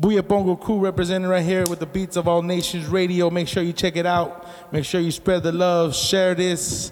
Buyepongo 0.00 0.58
Crew 0.58 0.78
represented 0.78 1.28
right 1.28 1.44
here 1.44 1.66
with 1.66 1.78
the 1.78 1.84
Beats 1.84 2.16
of 2.16 2.26
All 2.26 2.40
Nations 2.40 2.86
Radio. 2.86 3.28
Make 3.28 3.46
sure 3.46 3.62
you 3.62 3.74
check 3.74 3.96
it 3.96 4.06
out. 4.06 4.46
Make 4.72 4.86
sure 4.86 4.98
you 4.98 5.10
spread 5.10 5.42
the 5.42 5.52
love. 5.52 5.94
Share 5.94 6.34
this. 6.34 6.90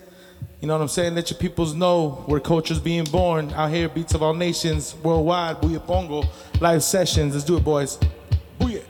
You 0.60 0.68
know 0.68 0.74
what 0.74 0.82
I'm 0.82 0.88
saying? 0.88 1.14
Let 1.14 1.30
your 1.30 1.38
peoples 1.38 1.74
know 1.74 2.22
where 2.26 2.38
culture's 2.38 2.78
being 2.78 3.04
born. 3.04 3.50
Out 3.54 3.70
here, 3.70 3.88
Beats 3.88 4.12
of 4.12 4.22
All 4.22 4.34
Nations 4.34 4.94
worldwide. 4.96 5.56
Buyepongo 5.56 6.26
live 6.60 6.82
sessions. 6.82 7.32
Let's 7.32 7.46
do 7.46 7.56
it, 7.56 7.64
boys. 7.64 7.98
Booyah. 8.60 8.84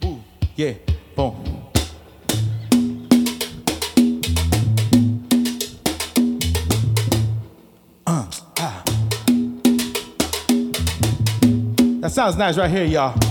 Boo. 0.00 0.22
Yeah. 0.56 0.72
Boom. 1.14 1.66
Uh, 8.06 8.30
ah. 8.56 8.82
That 12.00 12.10
sounds 12.10 12.36
nice 12.36 12.56
right 12.56 12.70
here, 12.70 12.86
y'all. 12.86 13.29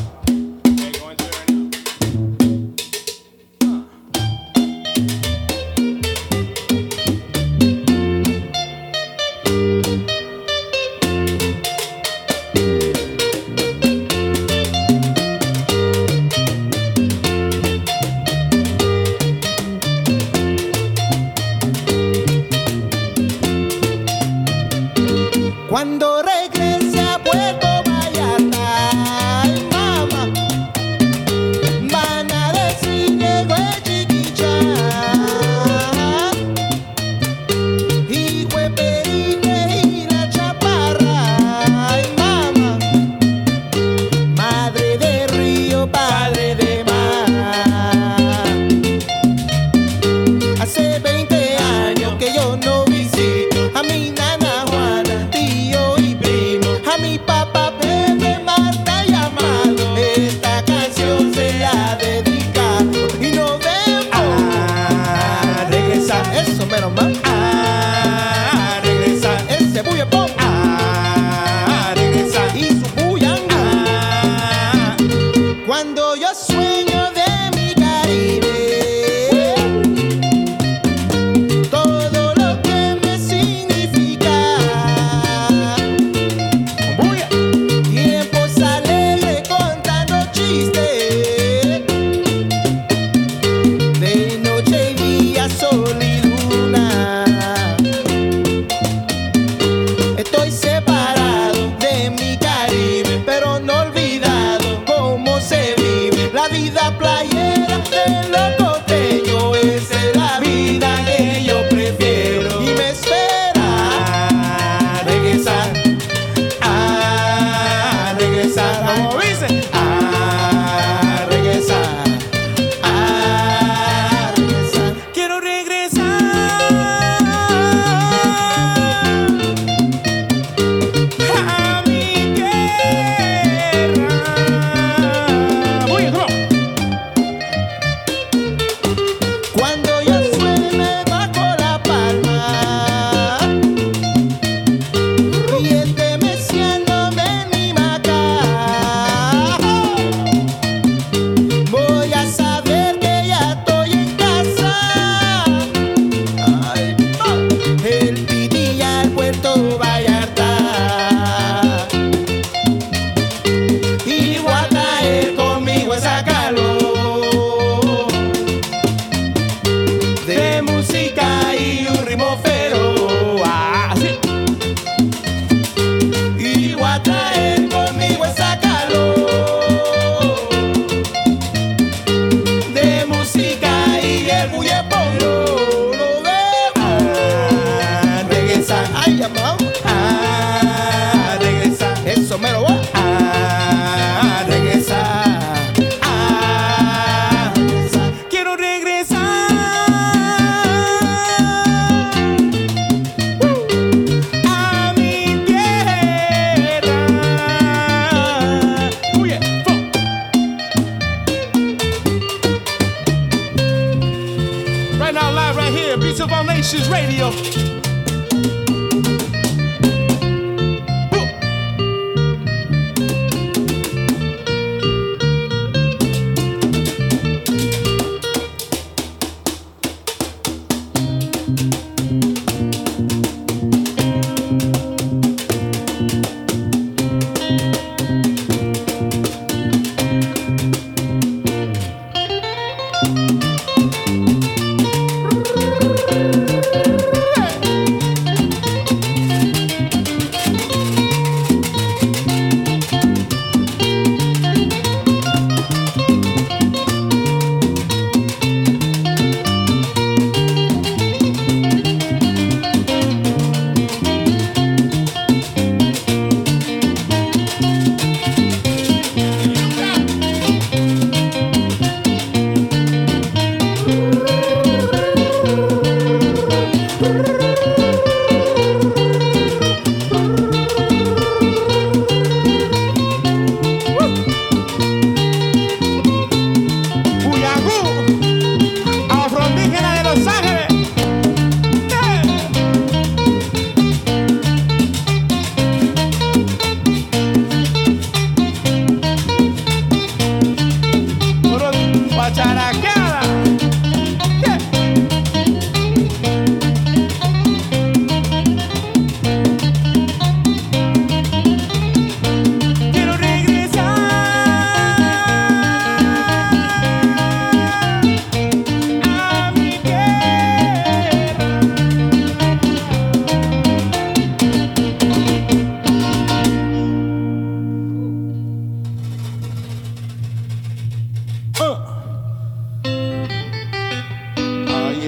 out 215.19 215.33
live 215.33 215.55
right 215.55 215.73
here, 215.73 215.97
Beats 215.97 216.19
of 216.19 216.31
All 216.31 216.43
Nations 216.43 216.87
Radio. 216.89 217.88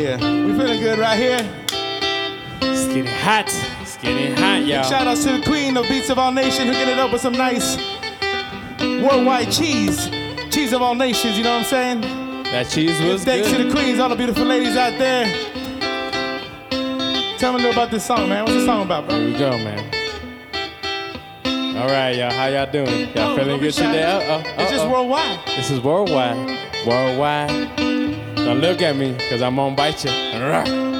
here. 0.02 0.18
We 0.18 0.58
feeling 0.58 0.80
good 0.80 1.00
right 1.00 1.18
here. 1.18 1.40
It's 2.62 2.88
getting 2.88 3.06
hot. 3.06 3.50
It's 3.82 3.98
getting 3.98 4.36
hot, 4.36 4.66
y'all. 4.66 4.84
Shout 4.84 5.08
outs 5.08 5.24
to 5.26 5.38
the 5.38 5.44
queen 5.44 5.78
of 5.78 5.88
beats 5.88 6.10
of 6.10 6.18
all 6.18 6.32
nation 6.32 6.68
who 6.68 6.74
get 6.74 6.88
it 6.88 6.98
up 6.98 7.12
with 7.12 7.22
some 7.22 7.34
nice 7.34 7.78
worldwide 8.80 9.52
cheese. 9.52 10.10
Cheese 10.50 10.74
of 10.74 10.82
all 10.82 10.96
nations, 10.96 11.38
you 11.38 11.44
know 11.44 11.58
what 11.58 11.66
I'm 11.74 12.02
saying? 12.02 12.02
That 12.46 12.68
cheese 12.70 13.00
was 13.02 13.24
thanks 13.24 13.48
good. 13.48 13.58
Thanks 13.58 13.58
to 13.58 13.64
the 13.64 13.72
queens, 13.72 14.00
all 14.00 14.10
the 14.10 14.16
beautiful 14.16 14.44
ladies 14.44 14.76
out 14.76 14.98
there. 14.98 15.26
Tell 17.38 17.54
me 17.54 17.60
a 17.60 17.68
little 17.68 17.72
about 17.72 17.92
this 17.92 18.06
song, 18.06 18.28
man. 18.30 18.44
What's 18.44 18.56
the 18.56 18.66
song 18.66 18.86
about, 18.86 19.08
bro? 19.08 19.18
Here 19.18 19.34
we 19.34 19.38
go, 19.38 19.52
man. 19.58 20.02
All 21.78 21.88
right, 21.88 22.12
y'all. 22.12 22.32
How 22.32 22.48
y'all 22.48 22.72
doing? 22.72 23.10
Y'all 23.16 23.32
oh, 23.32 23.38
feeling 23.38 23.60
good 23.60 23.74
today? 23.74 24.04
Uh, 24.04 24.20
uh, 24.20 24.38
uh, 24.38 24.62
it's 24.62 24.72
just 24.72 24.88
worldwide. 24.88 25.40
This 25.46 25.72
is 25.72 25.80
worldwide. 25.80 26.38
Worldwide. 26.86 27.91
Don't 28.36 28.60
look 28.60 28.82
at 28.82 28.96
me, 28.96 29.16
cause 29.30 29.42
I'm 29.42 29.56
gonna 29.56 29.76
bite 29.76 30.04
you. 30.06 30.91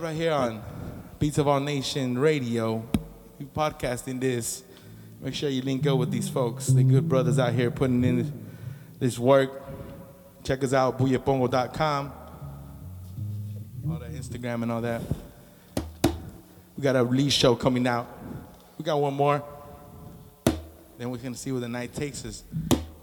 live 0.00 0.08
right 0.08 0.16
here 0.16 0.32
on 0.32 0.62
Beats 1.18 1.36
of 1.36 1.46
All 1.46 1.60
Nation 1.60 2.16
Radio. 2.16 2.82
we're 3.38 3.46
podcasting 3.48 4.18
this. 4.18 4.62
Make 5.20 5.34
sure 5.34 5.50
you 5.50 5.60
link 5.60 5.86
up 5.86 5.98
with 5.98 6.10
these 6.10 6.26
folks. 6.26 6.68
The 6.68 6.82
good 6.82 7.06
brothers 7.06 7.38
out 7.38 7.52
here 7.52 7.70
putting 7.70 8.02
in 8.02 8.32
this 8.98 9.18
work. 9.18 9.62
Check 10.42 10.64
us 10.64 10.72
out, 10.72 10.98
buyepongo.com. 10.98 12.12
All 13.90 13.98
that 13.98 14.14
Instagram 14.14 14.62
and 14.62 14.72
all 14.72 14.80
that. 14.80 15.02
We 16.78 16.82
got 16.82 16.96
a 16.96 17.04
release 17.04 17.34
show 17.34 17.54
coming 17.54 17.86
out. 17.86 18.08
We 18.78 18.84
got 18.86 18.98
one 18.98 19.12
more. 19.12 19.44
Then 20.96 21.10
we're 21.10 21.18
gonna 21.18 21.34
see 21.34 21.52
where 21.52 21.60
the 21.60 21.68
night 21.68 21.94
takes 21.94 22.24
us. 22.24 22.42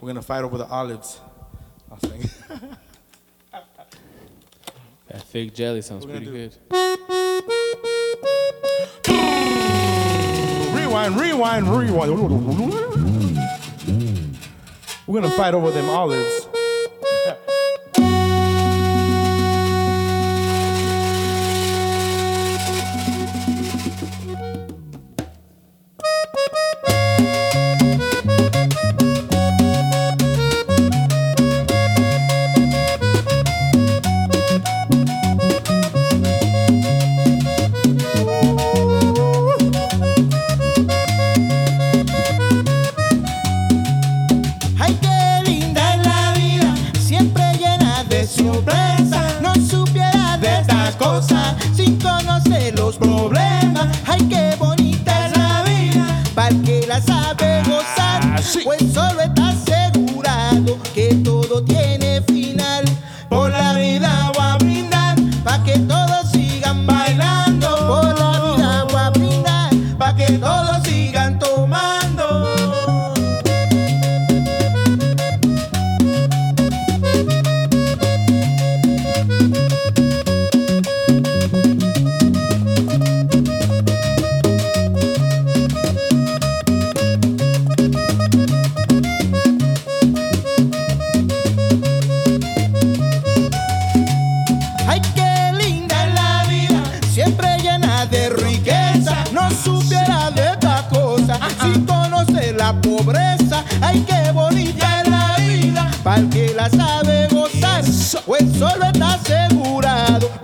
We're 0.02 0.08
gonna 0.08 0.24
fight 0.24 0.44
over 0.44 0.58
the 0.58 0.66
olives. 0.66 1.20
Fake 5.30 5.54
jelly 5.54 5.82
sounds 5.82 6.06
pretty 6.06 6.26
good. 6.26 6.56
Rewind, 10.74 11.20
rewind, 11.20 11.68
rewind. 11.68 12.12
We're 15.06 15.22
gonna 15.22 15.36
fight 15.36 15.54
over 15.54 15.72
them 15.72 15.90
olives. 15.90 16.47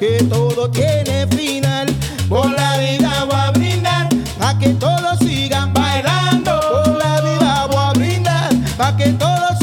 que 0.03 0.23
todo 0.25 0.69
tiene 0.69 1.25
final. 1.27 1.87
Por 2.27 2.51
la 2.51 2.77
vida 2.77 3.23
voy 3.23 3.39
a 3.39 3.51
brindar, 3.51 4.09
pa' 4.37 4.59
que 4.59 4.69
todos 4.73 5.17
sigan 5.19 5.71
bailando. 5.73 6.59
Por 6.59 6.97
la 6.97 7.21
vida 7.21 7.67
voy 7.67 7.85
a 7.87 7.93
brindar, 7.93 8.49
pa' 8.75 8.97
que 8.97 9.13
todos 9.13 9.62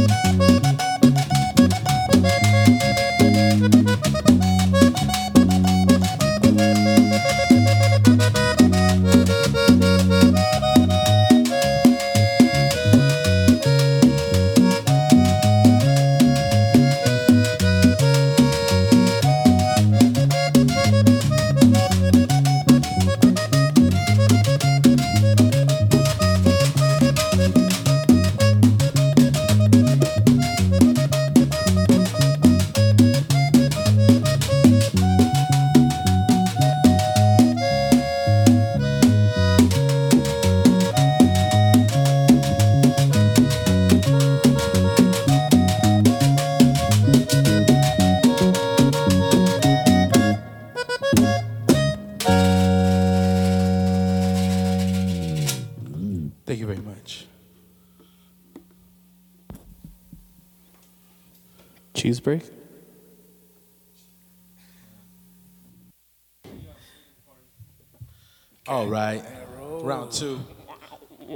to 70.11 70.39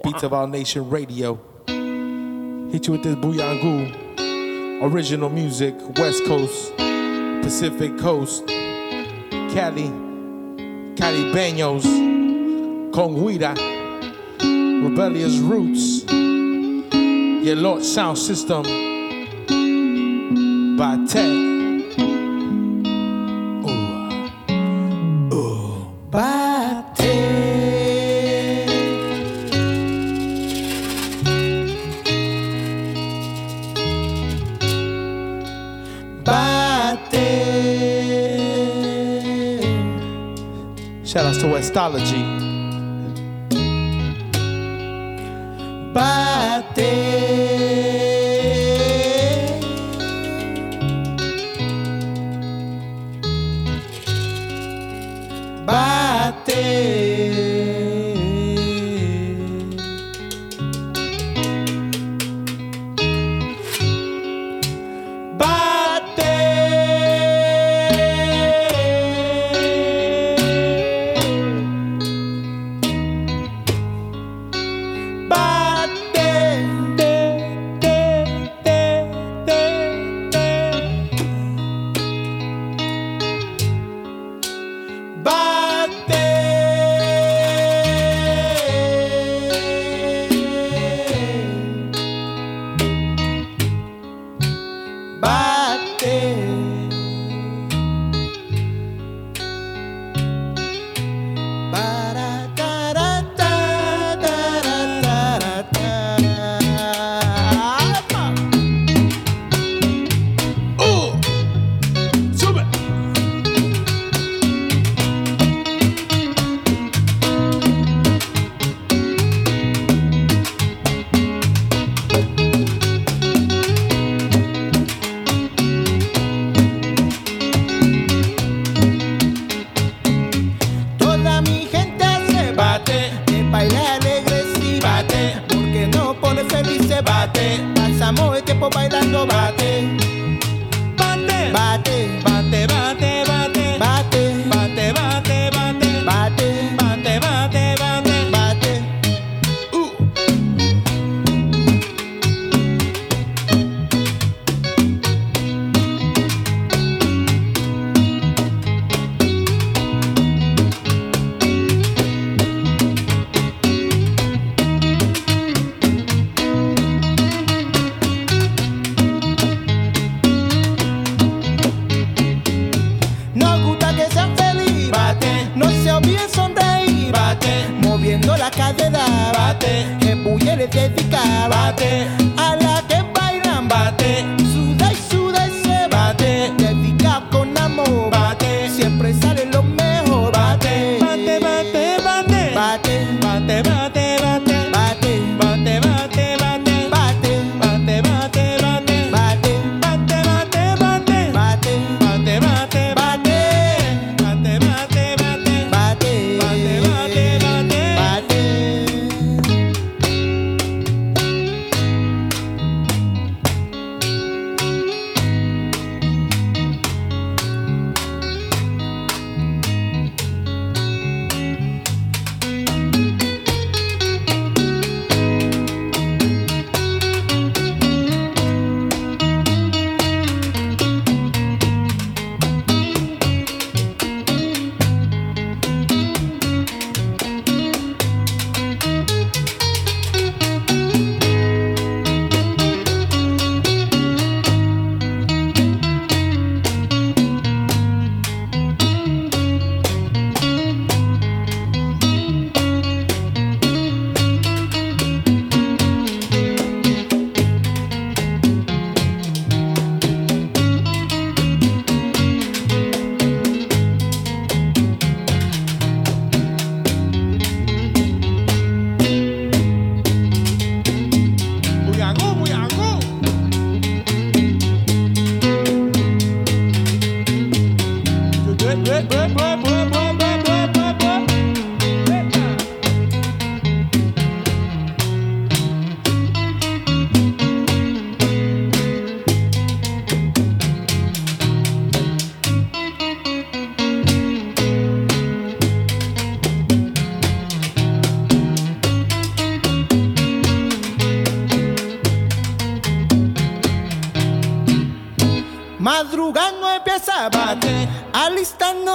Beats 0.03 0.23
of 0.23 0.33
Our 0.33 0.47
Nation 0.47 0.89
Radio. 0.89 1.35
Hit 1.65 2.87
you 2.87 2.93
with 2.93 3.03
this 3.03 3.15
Buyepongo. 3.15 4.83
Original 4.83 5.29
music, 5.29 5.73
West 5.97 6.25
Coast, 6.25 6.75
Pacific 6.75 7.97
Coast, 7.97 8.45
Cali, 8.47 9.87
Cali 10.97 11.31
Banos, 11.31 11.85
Conguida, 12.93 13.55
Rebellious 14.83 15.37
Roots, 15.37 16.03
Your 16.11 17.55
Lord 17.55 17.83
Sound 17.83 18.17
System 18.17 18.63
by 20.77 20.97
Tech. 21.07 21.54
Christology. 41.75 42.44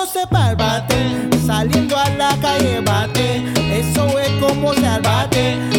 No 0.01 0.07
para 0.29 0.51
el 0.53 0.57
bate, 0.57 1.29
saliendo 1.45 1.95
a 1.95 2.09
la 2.09 2.35
calle 2.41 2.81
bate, 2.81 3.45
eso 3.71 4.19
es 4.19 4.31
como 4.41 4.73
se 4.73 4.87
al 4.87 5.03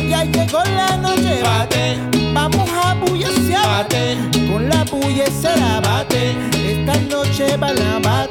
ya 0.08 0.24
llegó 0.26 0.60
la 0.64 0.96
noche 0.98 1.42
bate, 1.42 1.98
vamos 2.32 2.70
a 2.70 2.94
bullecer 2.94 3.58
bate, 3.66 4.18
con 4.48 4.70
la 4.70 4.84
bullecera 4.84 5.82
bate, 5.82 6.36
esta 6.54 7.00
noche 7.10 7.58
va 7.58 7.74
la 7.74 7.98
bate. 7.98 8.31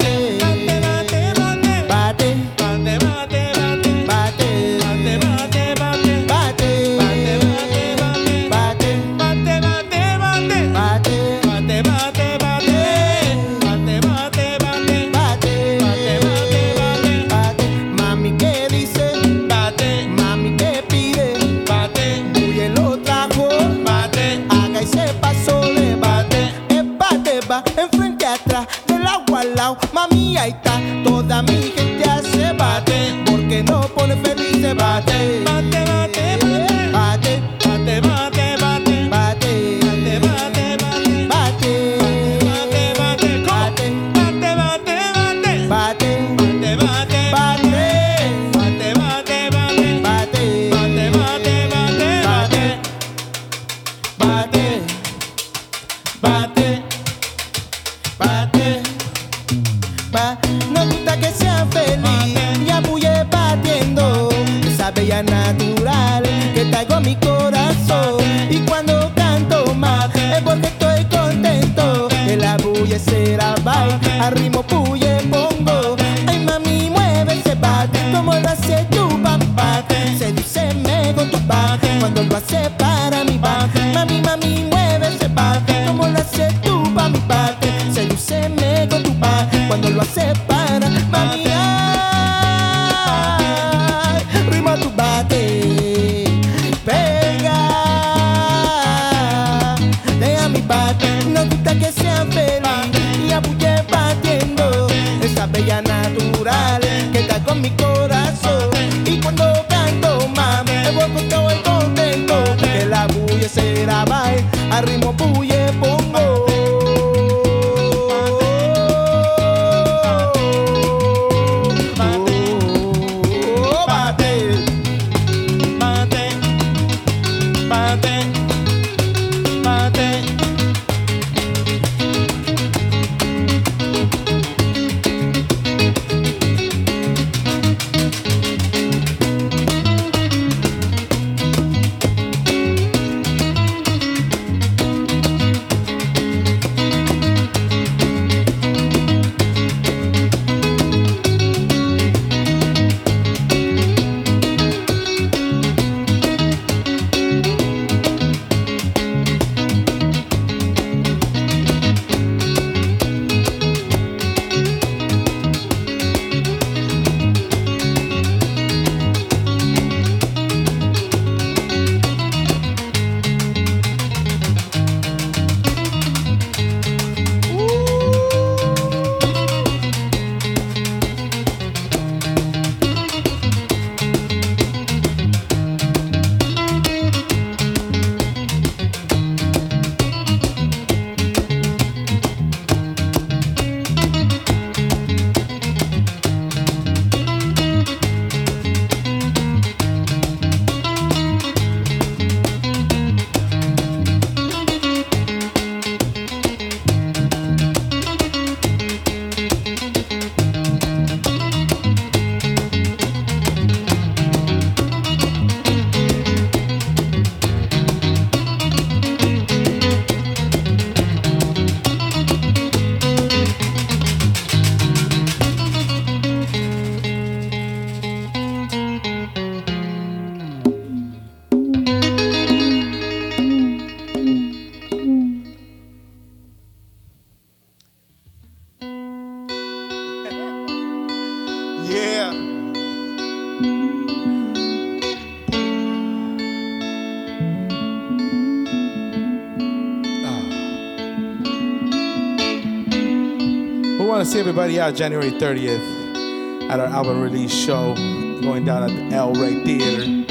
everybody 254.50 254.80
out 254.80 254.96
January 254.96 255.30
30th 255.30 256.70
at 256.70 256.80
our 256.80 256.86
album 256.86 257.20
release 257.20 257.52
show 257.52 257.94
going 258.42 258.64
down 258.64 258.82
at 258.82 258.90
the 258.90 259.14
El 259.14 259.32
Rey 259.32 259.62
Theater. 259.62 260.26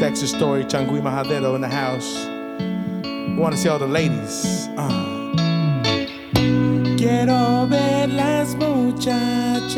Texas 0.00 0.30
Story, 0.30 0.64
Changui 0.64 1.00
Majadero 1.00 1.54
in 1.54 1.60
the 1.60 1.68
house. 1.68 2.26
We 3.04 3.36
want 3.36 3.54
to 3.54 3.60
see 3.60 3.68
all 3.68 3.78
the 3.78 3.86
ladies. 3.86 4.66
Uh. 4.76 5.32
Quiero 6.98 7.66
ver 7.66 8.08
las 8.08 8.56
muchachas. 8.56 9.76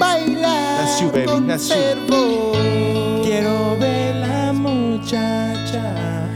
Bailar 0.00 0.42
That's 0.42 1.00
you, 1.00 1.12
baby. 1.12 1.46
That's 1.46 1.68
you. 1.68 1.94
Quiero 3.22 3.76
ver 3.76 4.12
la 4.14 4.52
muchacha. 4.52 5.86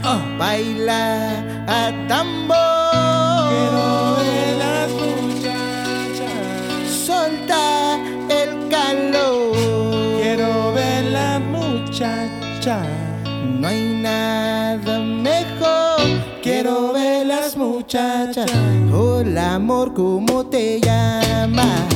Uh. 0.05 0.37
Bailar 0.37 1.67
a 1.67 1.91
tambor. 2.07 3.49
Quiero 3.49 4.08
No 12.65 13.67
hay 13.69 13.93
nada 14.01 14.99
mejor. 14.99 16.01
Quiero 16.43 16.91
ver 16.91 17.25
las 17.25 17.55
muchachas. 17.55 18.51
Hola 18.93 19.55
amor, 19.55 19.93
¿cómo 19.93 20.45
te 20.45 20.81
llamas? 20.81 21.88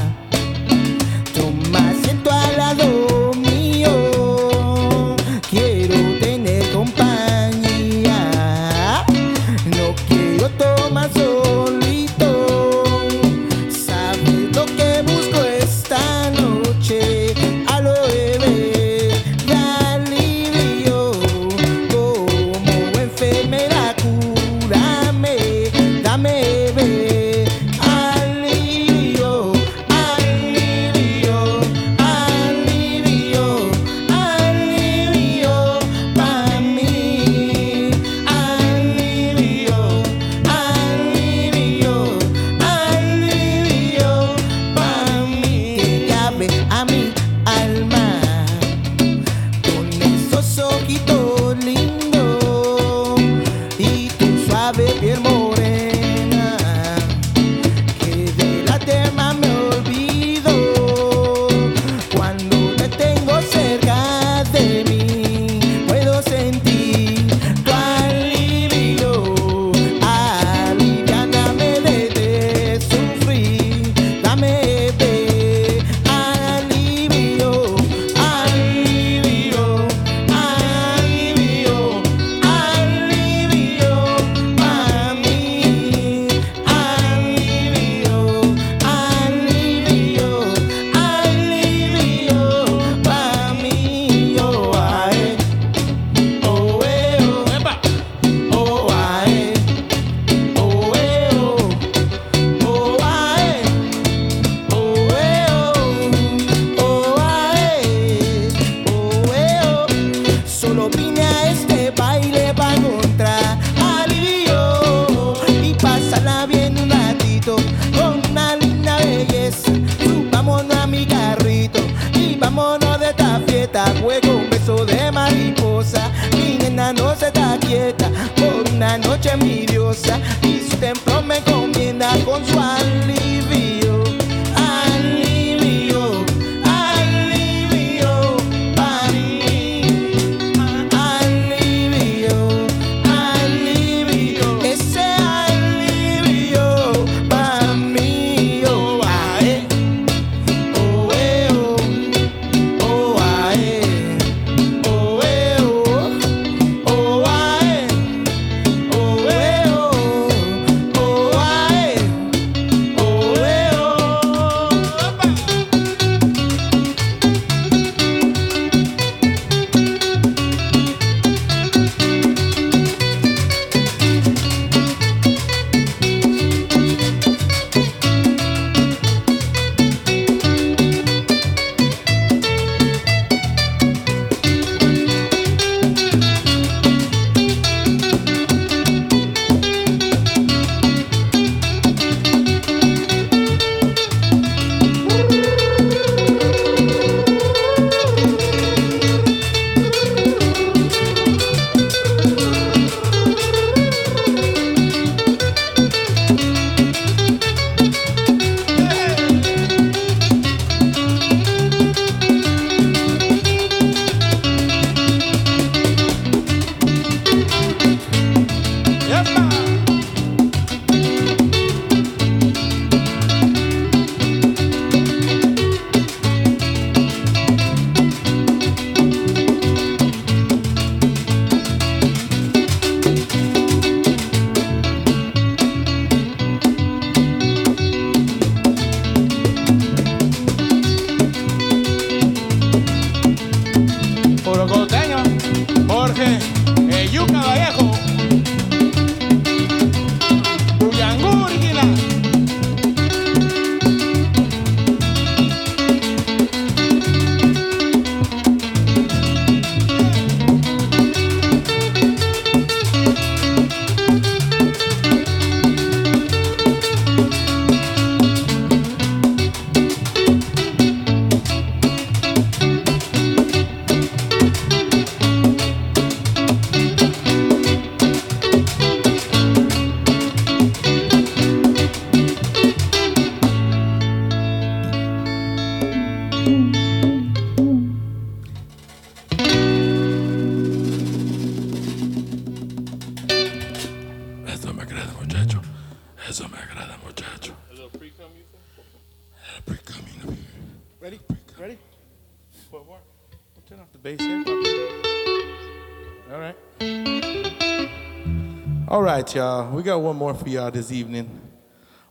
right, 309.17 309.35
y'all. 309.35 309.75
We 309.75 309.83
got 309.83 310.01
one 310.01 310.15
more 310.15 310.33
for 310.33 310.49
y'all 310.49 310.71
this 310.71 310.91
evening. 310.91 311.29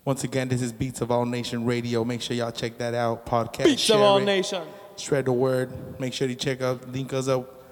Once 0.05 0.23
again, 0.23 0.49
this 0.49 0.62
is 0.62 0.73
Beats 0.73 1.01
of 1.01 1.11
All 1.11 1.27
Nation 1.27 1.65
Radio. 1.65 2.05
Make 2.05 2.23
sure 2.23 2.37
y'all 2.37 2.53
check 2.53 2.79
that 2.79 2.95
out. 2.95 3.27
Podcast. 3.27 3.65
Beats 3.65 3.91
of 3.91 4.01
All 4.01 4.19
it, 4.19 4.25
Nation. 4.25 4.62
Spread 4.95 5.25
the 5.25 5.33
word. 5.33 5.99
Make 5.99 6.12
sure 6.12 6.29
you 6.29 6.37
check 6.37 6.62
up, 6.62 6.87
link 6.93 7.12
us 7.12 7.27
up 7.27 7.65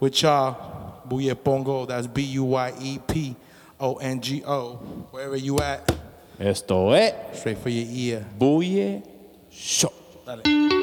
with 0.00 0.22
y'all. 0.22 1.02
Buyepongo. 1.06 1.86
That's 1.86 2.06
B 2.06 2.22
U 2.22 2.44
Y 2.44 2.72
E 2.80 2.98
P 3.06 3.36
O 3.78 3.96
N 3.96 4.22
G 4.22 4.42
O. 4.46 4.76
Wherever 5.10 5.36
you 5.36 5.58
at. 5.58 5.94
Esto 6.40 6.90
es. 6.92 7.38
Straight 7.40 7.58
for 7.58 7.68
your 7.68 7.86
ear. 7.90 8.26
Buye 8.38 9.02
Show. 9.50 9.92
Dale. 10.24 10.77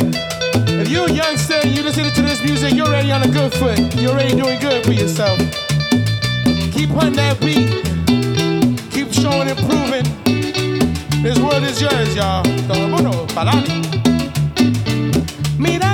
If 0.00 0.88
you 0.88 1.04
a 1.04 1.10
youngster 1.12 1.54
and 1.62 1.70
you 1.70 1.82
listen 1.82 2.10
to 2.10 2.22
this 2.22 2.42
music, 2.42 2.74
you're 2.74 2.86
already 2.86 3.12
on 3.12 3.22
a 3.22 3.28
good 3.28 3.52
foot. 3.54 3.78
You're 3.96 4.12
already 4.12 4.34
doing 4.34 4.58
good 4.60 4.84
for 4.84 4.92
yourself. 4.92 5.38
Keep 6.72 6.90
on 6.92 7.12
that 7.14 7.36
beat. 7.40 7.68
Keep 8.90 9.12
showing 9.12 9.48
and 9.50 9.58
proving. 9.58 10.06
This 11.22 11.38
world 11.38 11.62
is 11.64 11.80
yours, 11.80 12.16
y'all. 12.16 12.42
Mira. 15.58 15.91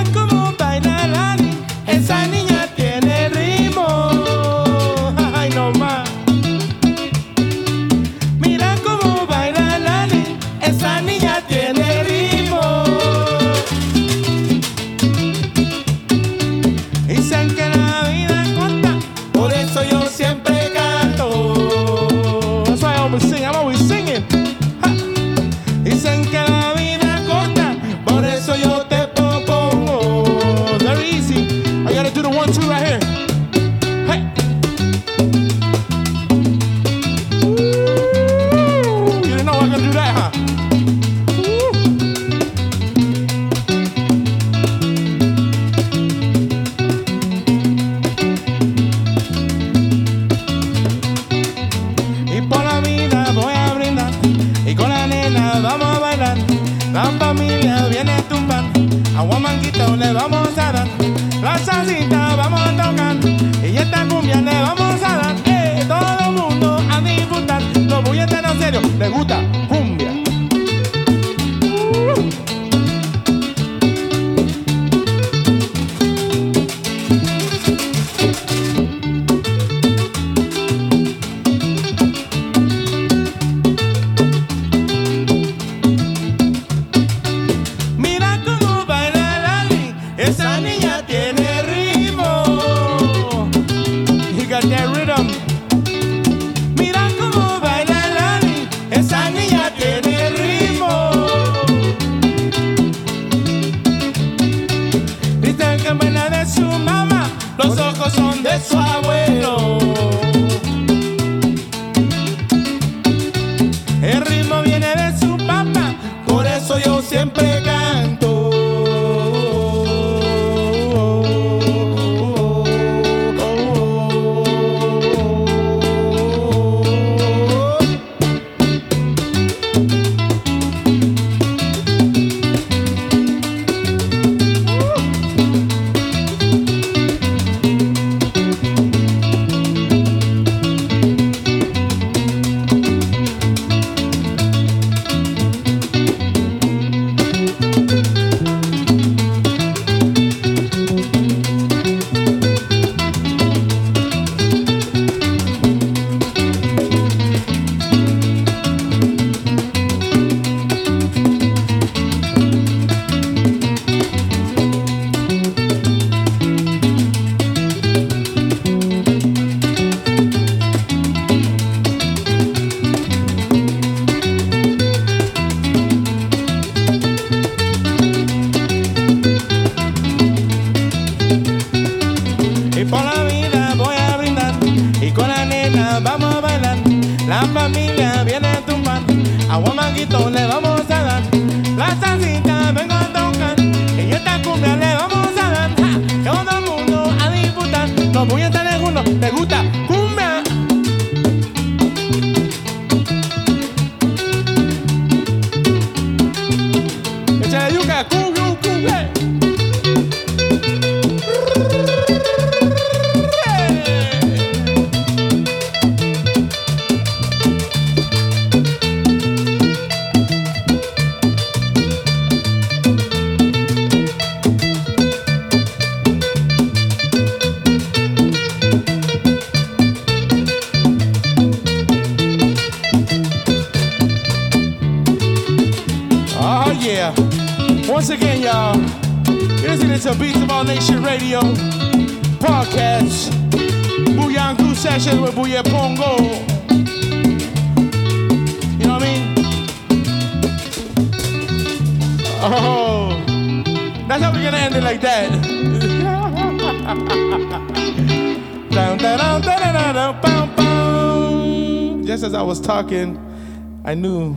As 262.91 263.01
I 263.01 263.05
talking, 263.05 263.81
I 263.85 263.93
knew 263.93 264.35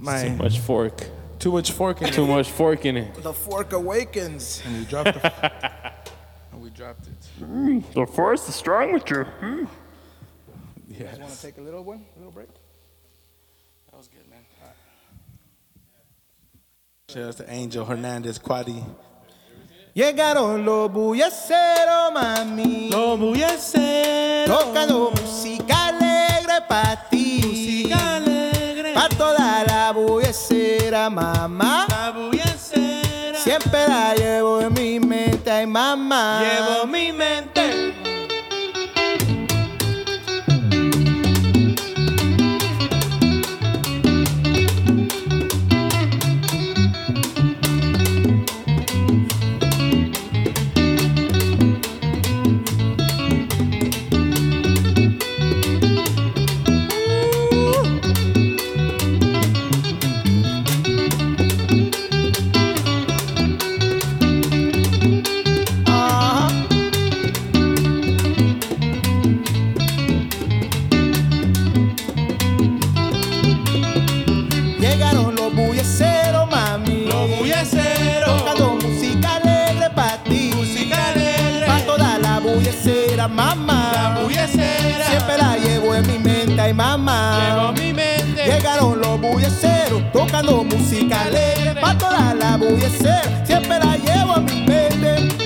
my 0.00 0.28
Too 0.28 0.36
much 0.36 0.58
fork. 0.60 1.06
too 1.38 1.52
much 1.52 1.72
fork 1.72 2.02
in 2.02 2.08
it. 2.08 2.14
Too 2.14 2.26
much 2.26 2.50
fork 2.50 2.84
in 2.84 2.96
it. 2.96 3.14
The 3.22 3.32
fork 3.32 3.72
awakens. 3.72 4.62
And 4.64 4.78
we 4.78 4.84
dropped 4.84 5.14
the, 5.14 5.32
and 6.52 6.62
we 6.62 6.70
dropped 6.70 7.06
it. 7.06 7.28
Mm, 7.40 7.92
the 7.92 8.06
force 8.06 8.48
is 8.48 8.54
strong 8.54 8.92
with 8.92 9.08
you. 9.10 9.24
Mm. 9.40 9.68
Yes. 10.88 11.18
Want 11.18 11.32
to 11.32 11.42
take 11.42 11.58
a 11.58 11.60
little 11.60 11.84
one? 11.84 12.04
A 12.16 12.18
little 12.18 12.32
break? 12.32 12.48
That 13.90 13.96
was 13.96 14.08
good, 14.08 14.28
man. 14.30 14.44
Shout 17.08 17.24
out 17.28 17.36
to 17.36 17.52
Angel 17.52 17.84
Hernandez 17.84 18.38
Quadi. 18.38 18.82
Llegaron 19.94 20.64
los 20.64 20.90
bulleceros, 20.90 22.12
mami. 22.14 22.90
Lo 22.90 23.16
bullecero. 23.18 24.46
Tocando 24.46 25.10
música 25.10 25.92
alegre 26.52 26.66
pa' 26.68 26.96
ti. 27.10 27.40
Música 27.44 28.16
alegre. 28.16 28.94
Pa' 28.94 29.08
toda 29.08 29.64
la 29.64 29.92
bullecera, 29.92 31.08
mamá. 31.08 31.86
La 31.88 32.10
bullecera. 32.10 33.38
Siempre 33.38 33.86
la 33.88 34.14
llevo 34.14 34.60
en 34.60 34.72
mi 34.74 35.00
mente, 35.00 35.50
ay 35.50 35.66
mamá. 35.66 36.40
Llevo 36.42 36.86
mi 36.86 37.12
mente. 37.12 38.01
Ay 86.72 86.74
mamá. 86.74 87.38
Llevo 87.38 87.72
mi 87.72 87.92
mente. 87.92 88.44
Llegaron 88.44 89.00
los 89.00 89.20
bulleceros 89.20 90.02
tocando 90.12 90.64
música 90.64 91.22
alegre 91.22 91.74
pa' 91.80 91.96
toda 91.98 92.34
la 92.34 92.56
bullecera. 92.56 93.44
Siempre 93.44 93.78
la 93.78 93.96
llevo 93.96 94.36
en 94.36 94.44
mi 94.44 94.66
mente. 94.66 95.41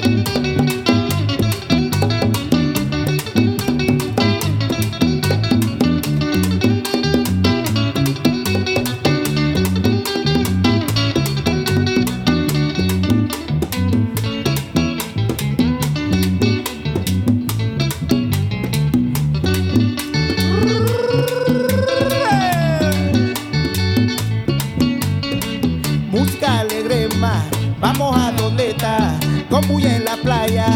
Con 29.67 29.75
bulla 29.75 29.97
en 29.97 30.05
la 30.05 30.17
playa, 30.17 30.67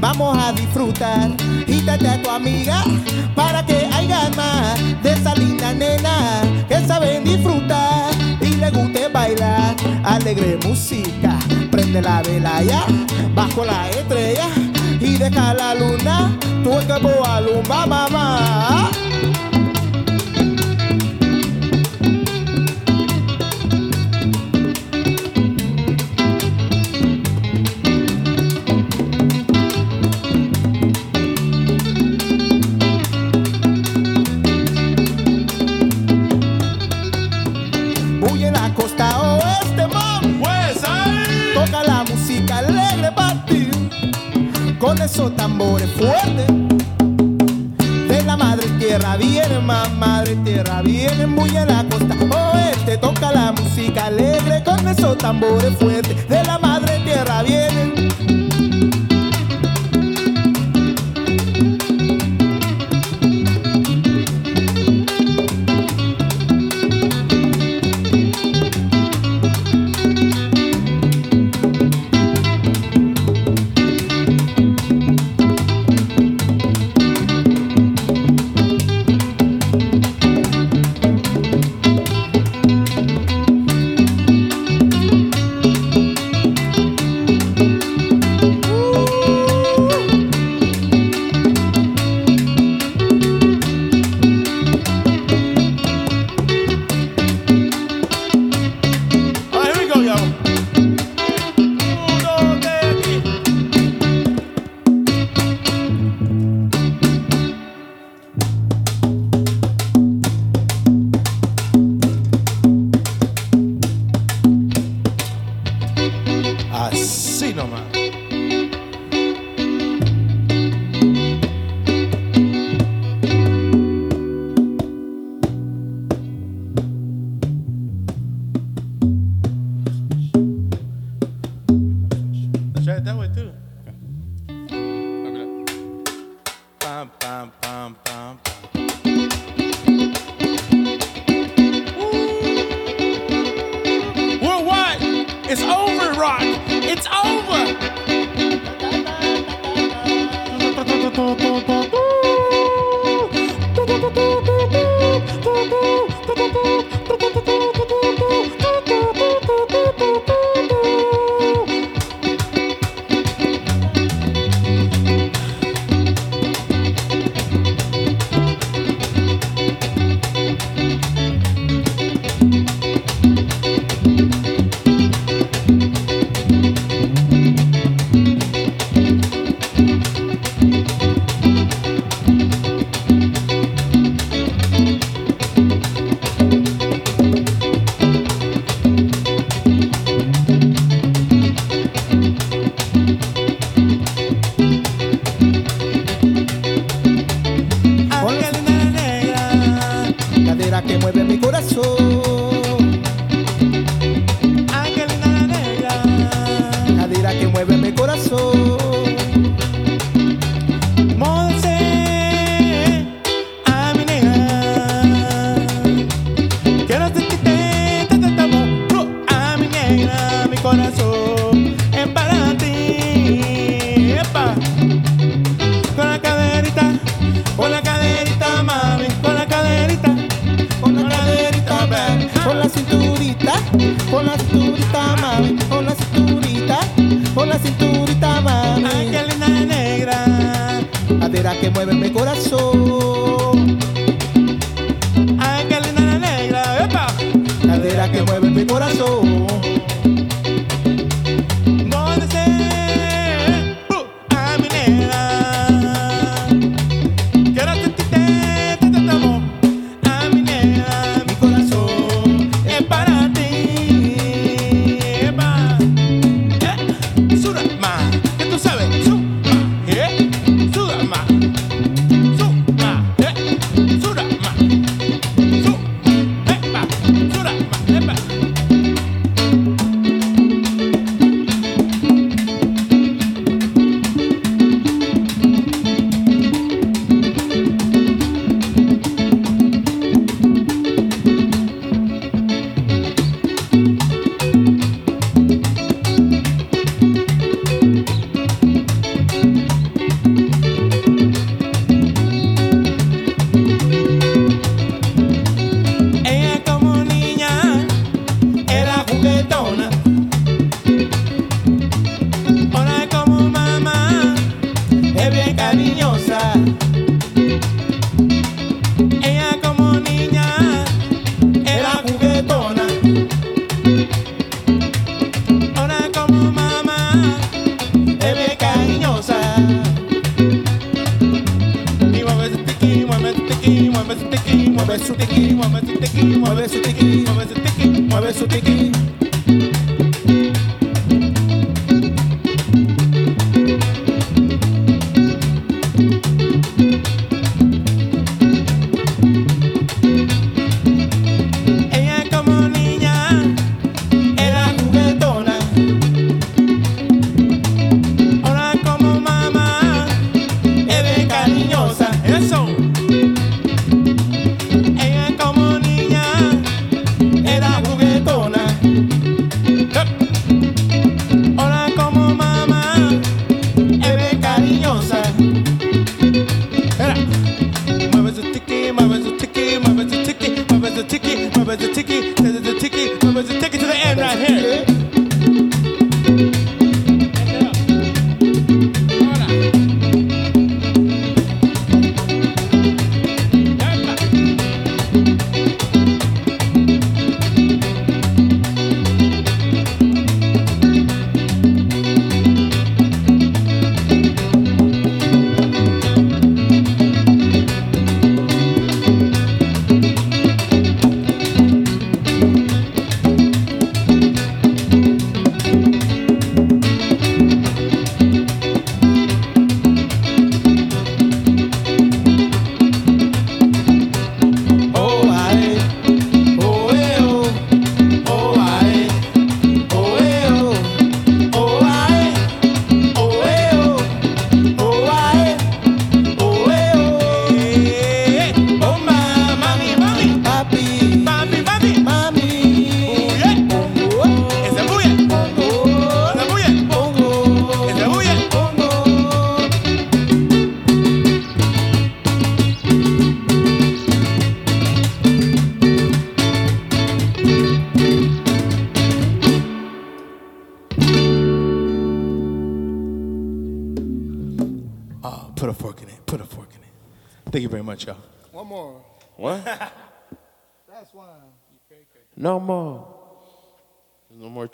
vamos 0.00 0.36
a 0.38 0.52
disfrutar. 0.52 1.30
Quítate 1.66 2.08
a 2.08 2.22
tu 2.22 2.30
amiga 2.30 2.82
para 3.34 3.64
que 3.64 3.88
haya 3.92 4.30
más 4.36 4.78
de 5.02 5.12
esa 5.12 5.34
linda 5.34 5.72
nena 5.72 6.42
que 6.68 6.86
saben 6.86 7.24
disfrutar 7.24 8.10
y 8.40 8.56
le 8.56 8.70
guste 8.70 9.08
bailar. 9.08 9.74
Alegre 10.04 10.58
música, 10.64 11.38
prende 11.70 12.02
la 12.02 12.22
vela 12.22 12.62
ya, 12.62 12.84
bajo 13.34 13.64
la 13.64 13.88
estrella 13.90 14.48
y 15.00 15.16
deja 15.16 15.54
la 15.54 15.74
luna, 15.74 16.36
tu 16.62 16.70
cuerpo 16.70 17.24
alumbra 17.24 17.86
mamá. 17.86 18.90
Esos 45.10 45.34
tambores 45.36 45.90
fuertes. 45.92 46.46
De 48.08 48.22
la 48.24 48.36
madre 48.36 48.68
tierra 48.78 49.16
vienen, 49.16 49.64
más 49.64 49.90
madre 49.94 50.36
tierra 50.44 50.82
vienen. 50.82 51.34
Bulla 51.34 51.62
en 51.62 51.68
la 51.68 51.84
costa 51.88 52.14
oeste. 52.30 52.98
Toca 52.98 53.32
la 53.32 53.52
música 53.52 54.06
alegre 54.06 54.62
con 54.64 54.86
esos 54.86 55.16
tambores 55.16 55.74
fuertes. 55.78 56.28
De 56.28 56.44
la 56.44 56.58
madre 56.58 57.00
tierra 57.04 57.42
vienen. 57.42 58.17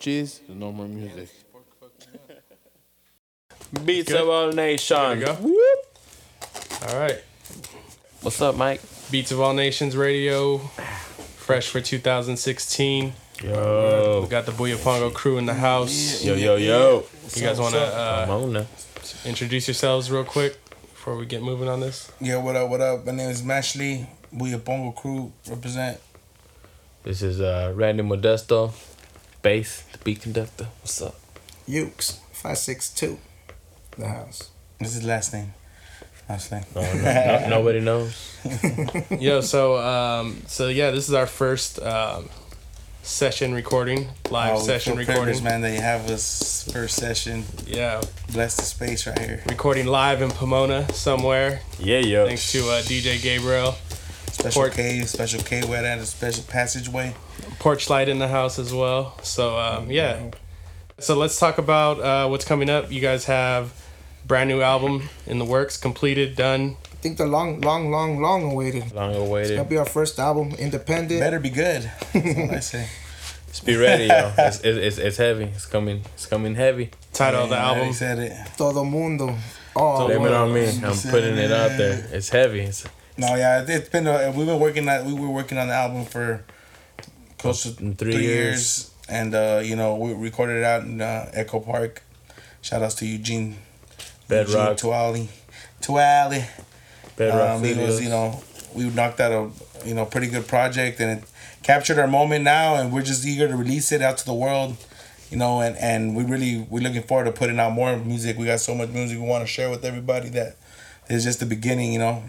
Cheese. 0.05 0.43
There's 0.47 0.59
no 0.59 0.71
more 0.71 0.87
music. 0.87 1.31
Beats 3.87 4.13
of 4.13 4.29
all 4.29 4.53
nation. 4.53 5.21
There 5.21 5.35
we 5.41 5.75
All 6.87 6.99
right. 7.01 7.23
What's 8.21 8.39
up, 8.43 8.55
Mike? 8.55 8.83
Beats 9.11 9.33
of 9.33 9.41
All 9.41 9.55
Nations 9.55 9.97
Radio, 9.97 10.59
fresh 10.59 11.69
for 11.71 11.81
2016. 11.81 13.15
Yo. 13.43 14.21
We 14.23 14.29
got 14.29 14.45
the 14.45 14.53
Buyepongo 14.53 15.15
crew 15.15 15.39
in 15.39 15.47
the 15.47 15.55
house. 15.55 16.23
Yo, 16.23 16.35
yo, 16.35 16.57
yo. 16.57 17.07
You 17.35 17.43
guys 17.43 17.59
want 17.59 17.73
to 17.73 17.81
uh, 17.81 18.65
introduce 19.25 19.67
yourselves 19.67 20.11
real 20.11 20.25
quick 20.25 20.63
before 20.81 21.17
we 21.17 21.25
get 21.25 21.43
moving 21.43 21.67
on 21.67 21.81
this? 21.81 22.13
Yeah, 22.21 22.37
what 22.43 22.57
up, 22.57 22.69
what 22.69 22.83
up? 22.83 23.07
My 23.07 23.13
name 23.13 23.31
is 23.31 23.41
Mashley. 23.41 24.07
Buyepongo 24.35 24.95
Crew 24.95 25.33
represent. 25.49 25.99
This 27.05 27.23
is 27.23 27.41
uh, 27.41 27.73
Randy 27.75 28.03
Modesto, 28.03 28.73
bass, 29.49 29.82
the 29.92 29.99
beat 29.99 30.22
conductor. 30.22 30.68
What's 30.80 31.01
up? 31.03 31.14
Ukes, 31.68 32.18
562, 32.32 33.18
the 33.99 34.09
house. 34.09 34.51
This 34.80 34.88
is 34.88 34.95
his 34.97 35.05
last 35.05 35.32
name. 35.34 35.53
Last 36.28 36.51
name. 36.51 36.64
No, 36.74 36.80
no, 36.80 36.95
no- 37.03 37.47
nobody 37.51 37.80
knows. 37.80 38.38
Yo, 39.20 39.42
so 39.42 39.76
um, 39.78 40.42
so 40.47 40.68
yeah, 40.68 40.90
this 40.90 41.07
is 41.09 41.14
our 41.14 41.26
first 41.26 41.78
um, 41.82 42.30
session 43.03 43.53
recording, 43.55 44.09
live 44.30 44.57
Oh, 44.57 44.59
session 44.61 44.97
feel 44.97 45.05
privileged, 45.05 45.40
recording. 45.40 45.45
man, 45.45 45.61
that 45.61 45.74
you 45.74 45.82
have 45.82 46.11
us 46.11 46.66
first 46.72 46.97
session. 46.97 47.45
Yeah, 47.66 48.01
Bless 48.32 48.57
the 48.57 48.62
space 48.62 49.07
right 49.07 49.18
here. 49.18 49.42
recording 49.47 49.86
live 49.86 50.22
in 50.22 50.30
Pomona 50.30 50.90
somewhere. 50.95 51.61
Yeah, 51.78 51.99
yo. 51.99 52.26
Thanks 52.26 52.51
to 52.53 52.61
uh, 52.70 52.80
DJ 52.82 53.20
Gabe 53.22 53.42
Real. 53.42 53.74
Special 54.35 54.62
Port- 54.62 54.74
K, 54.74 55.01
special 55.03 55.41
K 55.43 55.62
wet 55.68 55.85
and 55.85 56.01
a 56.01 56.07
special 56.07 56.45
passageway. 56.45 57.14
Porchlite 57.61 58.09
in 58.09 58.18
the 58.18 58.28
house 58.28 58.59
as 58.59 58.72
well. 58.74 59.16
So 59.22 59.59
um, 59.59 59.91
yeah. 59.91 60.30
So 60.99 61.16
let's 61.16 61.39
talk 61.39 61.59
about 61.59 62.01
uh, 62.01 62.28
what's 62.28 62.45
coming 62.45 62.68
up. 62.68 62.91
You 62.93 63.01
guys 63.01 63.24
have 63.26 63.72
brand 64.26 64.49
new 64.49 64.61
album 64.61 65.09
in 65.26 65.39
the 65.39 65.45
works, 65.45 65.76
completed, 65.76 66.37
done. 66.37 66.76
I 66.93 66.97
think 67.05 67.18
the 67.18 67.26
long, 67.26 67.61
long, 67.61 67.91
long, 67.91 68.20
long 68.20 68.43
awaited. 68.51 68.93
Long 68.93 69.14
awaited. 69.14 69.53
It's 69.53 69.57
gonna 69.59 69.68
be 69.68 69.76
our 69.76 69.85
first 69.85 70.18
album, 70.18 70.53
independent. 70.59 71.20
Better 71.20 71.39
be 71.41 71.51
good. 71.51 71.91
I 72.14 72.61
say. 72.61 72.89
Just 73.49 73.64
be 73.66 73.76
ready, 73.76 74.07
yo. 74.07 74.32
It's, 74.37 74.61
it's, 74.64 74.78
it's, 74.78 74.99
it's 74.99 75.16
heavy. 75.16 75.45
It's 75.45 75.66
coming. 75.66 76.03
It's 76.14 76.26
coming 76.26 76.55
heavy. 76.57 76.91
Title 77.12 77.45
of 77.45 77.51
the 77.51 77.55
Yeah, 77.55 77.61
I 77.62 77.66
already 77.66 77.80
album. 77.82 77.95
said 77.95 78.18
it. 78.18 78.32
Todo 78.57 78.82
mundo. 78.85 79.37
Oh, 79.76 80.07
Blame 80.07 80.22
it 80.26 80.32
on 80.32 80.53
me. 80.53 80.66
I'm 80.82 80.97
putting 81.11 81.37
it 81.37 81.53
out 81.53 81.76
there. 81.78 82.09
It's 82.12 82.30
heavy. 82.30 82.61
It's 82.62 82.85
No, 83.17 83.35
yeah, 83.37 83.62
it- 83.62 83.71
it's 83.71 83.89
been. 83.89 84.07
A, 84.07 84.31
we've 84.35 84.47
been 84.47 84.59
working 84.61 84.89
on. 84.89 85.05
We 85.07 85.15
were 85.15 85.29
working 85.31 85.59
on 85.59 85.69
the 85.69 85.75
album 85.75 86.05
for 86.05 86.45
close 87.39 87.62
to 87.65 87.71
Three 87.71 87.95
three, 87.95 88.12
years. 88.23 88.27
years. 88.27 88.91
and 89.09 89.35
uh, 89.35 89.61
you 89.62 89.77
know 89.77 89.97
we 89.97 90.12
recorded 90.15 90.59
it 90.59 90.65
out 90.65 90.83
in 90.83 91.01
uh, 91.01 91.31
Echo 91.33 91.61
Park. 91.61 92.03
Shout 92.62 92.83
outs 92.83 92.95
to 92.97 93.07
Eugene, 93.07 93.57
bedrock. 94.27 94.71
Eugene 94.83 94.91
Tuali, 94.91 95.29
Tuali. 95.83 96.45
Bedrock 97.17 97.59
Um, 97.59 97.65
it 97.65 97.77
was 97.77 98.03
you 98.03 98.09
know 98.09 98.43
we 98.75 98.89
knocked 98.91 99.21
out 99.21 99.33
a 99.33 99.87
you 99.89 99.95
know 99.95 100.07
pretty 100.07 100.27
good 100.29 100.49
project 100.49 100.99
and 101.01 101.19
it 101.19 101.25
captured 101.62 101.99
our 101.99 102.07
moment 102.09 102.43
now 102.45 102.75
and 102.77 102.93
we're 102.93 103.03
just 103.03 103.25
eager 103.27 103.47
to 103.47 103.57
release 103.57 103.93
it 103.93 104.03
out 104.03 104.19
to 104.19 104.25
the 104.25 104.35
world. 104.35 104.77
You 105.31 105.39
know, 105.39 105.61
and, 105.62 105.77
and 105.79 106.15
we 106.15 106.23
really 106.25 106.67
we're 106.71 106.83
looking 106.83 107.03
forward 107.03 107.25
to 107.25 107.33
putting 107.33 107.59
out 107.59 107.73
more 107.73 107.97
music. 107.97 108.39
We 108.39 108.47
got 108.47 108.61
so 108.61 108.75
much 108.75 108.91
music 108.91 109.19
we 109.19 109.27
want 109.27 109.43
to 109.43 109.47
share 109.49 109.69
with 109.71 109.85
everybody 109.85 110.29
that 110.31 110.57
it's 111.09 111.25
just 111.25 111.41
the 111.41 111.47
beginning. 111.47 111.93
You 111.93 111.99
know, 111.99 112.23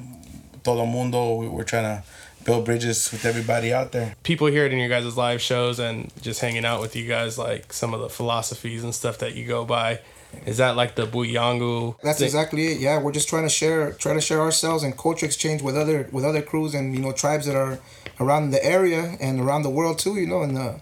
todo 0.66 0.86
mundo. 0.86 1.36
we- 1.36 1.48
We're 1.48 1.64
trying 1.64 1.84
to 1.84 2.04
build 2.44 2.66
bridges 2.66 3.12
with 3.12 3.24
everybody 3.26 3.74
out 3.74 3.92
there. 3.92 4.16
People 4.24 4.48
hear 4.48 4.66
it 4.66 4.74
in 4.74 4.80
your 4.80 4.90
guys' 4.90 5.16
live 5.16 5.42
shows 5.42 5.80
and 5.80 6.12
just 6.22 6.42
hanging 6.42 6.66
out 6.66 6.82
with 6.82 6.96
you 6.96 7.08
guys, 7.08 7.38
like 7.38 7.72
some 7.72 7.94
of 7.94 8.02
the 8.02 8.10
philosophies 8.10 8.84
and 8.84 8.94
stuff 8.94 9.18
that 9.20 9.36
you 9.36 9.46
go 9.48 9.64
by. 9.66 10.00
Is 10.46 10.58
that 10.58 10.76
like 10.76 10.96
the 10.96 11.08
Buyangu? 11.08 11.96
That's 12.04 12.20
thing? 12.20 12.26
exactly 12.26 12.68
it. 12.74 12.80
Yeah, 12.82 13.00
we're 13.02 13.14
just 13.14 13.30
trying 13.30 13.44
to 13.44 13.50
share, 13.50 13.94
try 13.94 14.14
to 14.14 14.20
share 14.20 14.42
ourselves 14.42 14.84
and 14.84 14.98
culture 14.98 15.26
exchange 15.26 15.62
with 15.62 15.78
other 15.78 16.10
with 16.12 16.26
other 16.26 16.42
crews 16.42 16.74
and 16.76 16.94
you 16.94 17.00
know 17.02 17.14
tribes 17.14 17.46
that 17.46 17.56
are 17.56 17.80
around 18.20 18.52
the 18.52 18.64
area 18.64 19.16
and 19.22 19.40
around 19.40 19.64
the 19.64 19.70
world 19.70 19.98
too. 19.98 20.16
You 20.16 20.28
know, 20.28 20.42
and 20.42 20.58
uh, 20.58 20.74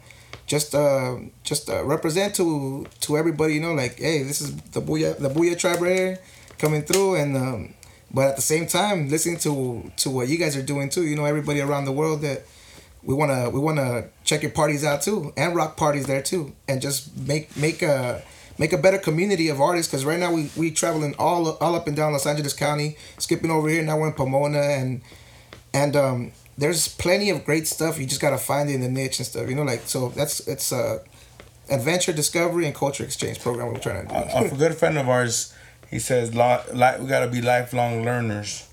just 0.47 0.73
uh, 0.73 1.17
just 1.43 1.69
uh, 1.69 1.83
represent 1.85 2.33
to 2.39 2.87
to 3.01 3.15
everybody. 3.15 3.53
You 3.53 3.61
know, 3.61 3.73
like 3.73 3.99
hey, 3.99 4.23
this 4.23 4.41
is 4.41 4.55
the 4.73 4.81
Buye 4.81 5.13
the 5.19 5.29
Buye 5.29 5.55
tribe 5.55 5.79
right 5.81 5.95
here 5.95 6.19
coming 6.57 6.81
through, 6.81 7.15
and 7.21 7.37
um, 7.37 7.73
but 8.13 8.27
at 8.29 8.35
the 8.35 8.41
same 8.41 8.67
time 8.67 9.09
listening 9.09 9.37
to 9.39 9.91
to 9.97 10.09
what 10.09 10.27
you 10.27 10.37
guys 10.37 10.55
are 10.55 10.61
doing 10.61 10.89
too. 10.89 11.05
You 11.05 11.15
know, 11.15 11.25
everybody 11.25 11.61
around 11.61 11.85
the 11.85 11.91
world 11.91 12.21
that 12.21 12.45
we 13.03 13.13
wanna 13.13 13.49
we 13.49 13.59
wanna 13.59 14.05
check 14.23 14.41
your 14.41 14.51
parties 14.51 14.83
out 14.83 15.01
too 15.01 15.33
and 15.35 15.55
rock 15.55 15.75
parties 15.77 16.05
there 16.05 16.21
too 16.21 16.53
and 16.67 16.81
just 16.81 17.15
make 17.17 17.55
make 17.57 17.81
a 17.81 18.21
make 18.57 18.71
a 18.71 18.77
better 18.77 18.97
community 18.97 19.49
of 19.49 19.59
artists 19.59 19.91
because 19.91 20.05
right 20.05 20.19
now 20.19 20.31
we 20.31 20.49
we 20.55 20.71
traveling 20.71 21.13
all 21.19 21.49
all 21.57 21.75
up 21.75 21.87
and 21.87 21.95
down 21.97 22.13
Los 22.13 22.25
Angeles 22.25 22.53
County 22.53 22.95
skipping 23.17 23.51
over 23.51 23.67
here 23.67 23.83
now 23.83 23.97
we're 23.97 24.07
in 24.07 24.13
Pomona 24.13 24.59
and 24.59 25.01
and 25.73 25.95
um 25.95 26.31
there's 26.57 26.87
plenty 26.87 27.29
of 27.29 27.43
great 27.43 27.67
stuff 27.67 27.99
you 27.99 28.05
just 28.05 28.21
gotta 28.21 28.37
find 28.37 28.69
it 28.69 28.75
in 28.75 28.81
the 28.81 28.89
niche 28.89 29.19
and 29.19 29.25
stuff 29.27 29.49
you 29.49 29.55
know 29.55 29.63
like 29.63 29.81
so 29.85 30.09
that's 30.09 30.47
it's 30.47 30.71
a 30.71 31.01
adventure 31.69 32.13
discovery 32.13 32.65
and 32.65 32.75
culture 32.75 33.03
exchange 33.03 33.39
program 33.39 33.67
we're 33.67 33.79
trying 33.79 34.07
to 34.07 34.13
do 34.13 34.19
a, 34.19 34.53
a 34.53 34.57
good 34.57 34.75
friend 34.75 34.97
of 34.97 35.09
ours, 35.09 35.53
he 35.93 35.99
says, 35.99 36.33
"Li- 36.33 36.65
li- 36.73 36.97
we 36.99 37.07
gotta 37.07 37.27
be 37.27 37.39
lifelong 37.39 38.03
learners. 38.03 38.63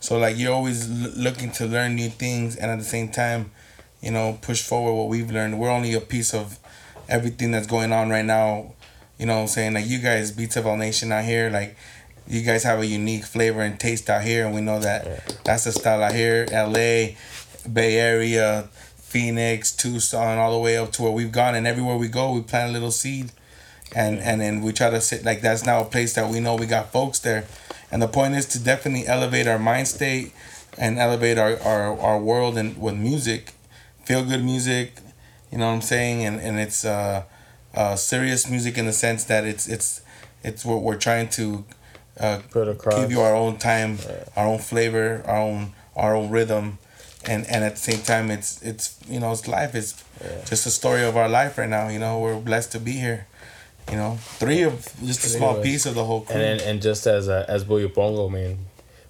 So 0.00 0.18
like 0.18 0.36
you're 0.36 0.52
always 0.52 0.90
l- 0.90 1.12
looking 1.16 1.52
to 1.52 1.66
learn 1.66 1.94
new 1.94 2.08
things, 2.08 2.56
and 2.56 2.68
at 2.68 2.78
the 2.78 2.84
same 2.84 3.10
time, 3.10 3.52
you 4.00 4.10
know, 4.10 4.38
push 4.42 4.60
forward 4.60 4.94
what 4.94 5.08
we've 5.08 5.30
learned. 5.30 5.60
We're 5.60 5.70
only 5.70 5.94
a 5.94 6.00
piece 6.00 6.34
of 6.34 6.58
everything 7.08 7.52
that's 7.52 7.68
going 7.68 7.92
on 7.92 8.10
right 8.10 8.24
now. 8.24 8.72
You 9.18 9.26
know, 9.26 9.36
what 9.36 9.42
I'm 9.42 9.46
saying 9.46 9.74
like 9.74 9.86
you 9.86 10.00
guys, 10.00 10.32
Beats 10.32 10.56
of 10.56 10.66
All 10.66 10.76
Nation 10.76 11.12
out 11.12 11.24
here, 11.24 11.48
like 11.48 11.76
you 12.26 12.42
guys 12.42 12.64
have 12.64 12.80
a 12.80 12.86
unique 12.86 13.24
flavor 13.24 13.62
and 13.62 13.78
taste 13.78 14.10
out 14.10 14.22
here, 14.22 14.44
and 14.44 14.52
we 14.52 14.60
know 14.60 14.80
that 14.80 15.44
that's 15.44 15.62
the 15.64 15.72
style 15.72 16.02
out 16.02 16.12
here. 16.12 16.48
L.A., 16.50 17.16
Bay 17.72 17.98
Area, 17.98 18.68
Phoenix, 18.96 19.70
Tucson, 19.70 20.38
all 20.38 20.52
the 20.52 20.58
way 20.58 20.76
up 20.76 20.90
to 20.94 21.02
where 21.02 21.12
we've 21.12 21.30
gone, 21.30 21.54
and 21.54 21.68
everywhere 21.68 21.96
we 21.96 22.08
go, 22.08 22.32
we 22.32 22.40
plant 22.40 22.70
a 22.70 22.72
little 22.72 22.90
seed 22.90 23.30
and 23.94 24.18
and 24.20 24.40
then 24.40 24.62
we 24.62 24.72
try 24.72 24.90
to 24.90 25.00
sit 25.00 25.24
like 25.24 25.40
that's 25.40 25.64
now 25.64 25.80
a 25.80 25.84
place 25.84 26.14
that 26.14 26.28
we 26.30 26.40
know 26.40 26.54
we 26.56 26.66
got 26.66 26.92
folks 26.92 27.18
there. 27.18 27.46
And 27.90 28.02
the 28.02 28.08
point 28.08 28.34
is 28.34 28.46
to 28.46 28.58
definitely 28.58 29.06
elevate 29.06 29.46
our 29.46 29.58
mind 29.58 29.88
state 29.88 30.32
and 30.78 30.98
elevate 30.98 31.38
our 31.38 31.58
our, 31.60 31.98
our 32.00 32.18
world 32.18 32.56
and 32.58 32.76
with 32.80 32.94
music 32.96 33.52
feel 34.04 34.24
good 34.24 34.44
music 34.44 34.94
you 35.52 35.58
know 35.58 35.68
what 35.68 35.74
i'm 35.74 35.82
saying? 35.82 36.24
And 36.24 36.40
and 36.40 36.58
it's 36.58 36.84
uh 36.84 37.22
uh 37.74 37.94
serious 37.96 38.50
music 38.50 38.76
in 38.76 38.86
the 38.86 38.92
sense 38.92 39.24
that 39.24 39.44
it's 39.44 39.68
it's 39.68 40.00
it's 40.42 40.64
what 40.64 40.82
we're 40.82 40.96
trying 40.98 41.28
to 41.30 41.64
uh 42.18 42.40
Put 42.50 42.68
across. 42.68 43.00
give 43.00 43.12
you 43.12 43.20
our 43.20 43.34
own 43.36 43.58
time 43.58 43.98
our 44.36 44.46
own 44.46 44.58
flavor 44.58 45.22
our 45.26 45.38
own 45.38 45.72
our 45.96 46.16
own 46.16 46.30
rhythm. 46.30 46.78
And 47.26 47.46
and 47.46 47.64
at 47.64 47.76
the 47.76 47.80
same 47.80 48.02
time 48.02 48.30
it's 48.30 48.60
it's 48.62 48.98
you 49.08 49.20
know 49.20 49.30
it's 49.32 49.46
life. 49.46 49.74
It's 49.74 50.02
just 50.50 50.66
a 50.66 50.70
story 50.70 51.04
of 51.04 51.16
our 51.16 51.28
life 51.28 51.56
right 51.56 51.68
now 51.68 51.88
you 51.88 51.98
know? 51.98 52.18
We're 52.18 52.38
blessed 52.40 52.72
to 52.72 52.80
be 52.80 52.92
here 52.92 53.26
you 53.90 53.96
know 53.96 54.16
three 54.20 54.62
of 54.62 54.74
just 55.04 55.24
a 55.24 55.28
small 55.28 55.60
piece 55.62 55.86
of 55.86 55.94
the 55.94 56.04
whole 56.04 56.22
crew 56.22 56.34
And, 56.34 56.42
and 56.42 56.60
and 56.60 56.82
just 56.82 57.06
as 57.06 57.28
a, 57.28 57.44
as 57.48 57.64
Buyepongo, 57.64 58.30
man, 58.30 58.58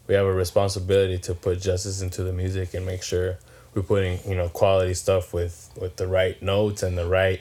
we 0.06 0.14
have 0.14 0.26
a 0.26 0.32
responsibility 0.32 1.18
to 1.18 1.34
put 1.34 1.60
justice 1.60 2.00
into 2.02 2.22
the 2.22 2.32
music 2.32 2.74
and 2.74 2.84
make 2.84 3.02
sure 3.02 3.38
we're 3.74 3.82
putting 3.82 4.18
you 4.28 4.34
know 4.34 4.48
quality 4.48 4.94
stuff 4.94 5.32
with 5.32 5.70
with 5.80 5.96
the 5.96 6.06
right 6.06 6.40
notes 6.42 6.82
and 6.82 6.96
the 6.98 7.06
right 7.06 7.40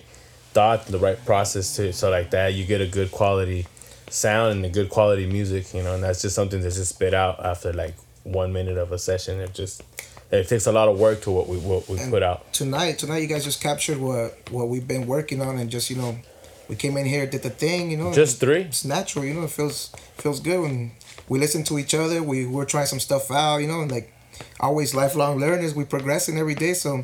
thought, 0.54 0.86
the 0.86 1.00
right 1.00 1.24
process 1.26 1.76
to 1.76 1.92
so 1.94 2.10
like 2.12 2.30
that 2.32 2.54
you 2.54 2.66
get 2.66 2.82
a 2.82 2.88
good 2.88 3.12
quality 3.12 3.66
sound 4.10 4.52
and 4.52 4.66
a 4.66 4.70
good 4.70 4.90
quality 4.90 5.26
music, 5.26 5.74
you 5.74 5.82
know, 5.82 5.96
and 5.96 6.04
that's 6.04 6.22
just 6.22 6.36
something 6.36 6.62
that's 6.62 6.76
just 6.76 6.96
spit 6.96 7.14
out 7.14 7.44
after 7.44 7.74
like 7.74 7.96
one 8.24 8.54
minute 8.54 8.78
of 8.78 8.92
a 8.92 9.00
session. 9.00 9.40
It 9.40 9.54
just 9.54 9.82
it 10.32 10.48
takes 10.48 10.66
a 10.68 10.72
lot 10.72 10.88
of 10.88 11.00
work 11.00 11.22
to 11.24 11.32
what 11.32 11.48
we 11.48 11.58
what 11.58 11.88
we 11.90 11.98
put 12.10 12.24
out. 12.24 12.52
tonight 12.54 13.00
tonight 13.00 13.20
you 13.20 13.28
guys 13.28 13.44
just 13.44 13.62
captured 13.62 13.98
what 13.98 14.38
what 14.52 14.70
we've 14.70 14.88
been 14.88 15.08
working 15.08 15.42
on 15.42 15.58
and 15.58 15.70
just 15.70 15.90
you 15.90 15.96
know 15.96 16.16
we 16.70 16.76
came 16.76 16.95
in 16.97 17.05
here 17.05 17.26
did 17.26 17.43
the 17.43 17.49
thing 17.49 17.91
you 17.91 17.97
know 17.97 18.14
Just 18.14 18.39
three. 18.39 18.61
it's 18.61 18.86
natural 18.86 19.26
you 19.26 19.34
know 19.34 19.43
it 19.43 19.51
feels 19.51 19.89
feels 20.18 20.39
good 20.39 20.59
when 20.61 20.91
we 21.30 21.39
listen 21.39 21.64
to 21.66 21.78
each 21.80 21.93
other 21.93 22.22
we 22.24 22.45
we're 22.45 22.66
trying 22.66 22.86
some 22.88 22.99
stuff 22.99 23.30
out 23.32 23.57
you 23.57 23.68
know 23.68 23.82
and 23.82 23.91
like 23.91 24.11
always 24.59 24.93
lifelong 24.95 25.39
learners 25.39 25.76
We're 25.76 25.86
progressing 25.86 26.38
every 26.38 26.55
day 26.55 26.74
so 26.74 27.03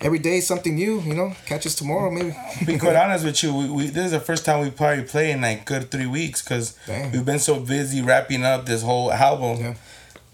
every 0.00 0.18
day 0.18 0.38
is 0.38 0.46
something 0.46 0.74
new 0.74 1.00
you 1.00 1.14
know 1.14 1.34
catch 1.46 1.66
us 1.66 1.74
tomorrow 1.74 2.10
maybe 2.10 2.34
be 2.66 2.78
quite 2.78 2.96
honest 2.96 3.24
with 3.24 3.42
you, 3.42 3.54
we, 3.54 3.70
we 3.70 3.86
this 3.88 4.06
is 4.06 4.12
the 4.12 4.20
first 4.20 4.44
time 4.44 4.60
we 4.62 4.70
probably 4.70 5.04
play 5.04 5.30
in 5.32 5.40
like 5.40 5.64
good 5.64 5.90
three 5.90 6.06
weeks 6.06 6.42
because 6.42 6.76
we've 7.12 7.24
been 7.24 7.38
so 7.40 7.58
busy 7.60 8.00
wrapping 8.02 8.44
up 8.44 8.66
this 8.66 8.82
whole 8.82 9.12
album, 9.12 9.58
Yeah. 9.60 9.74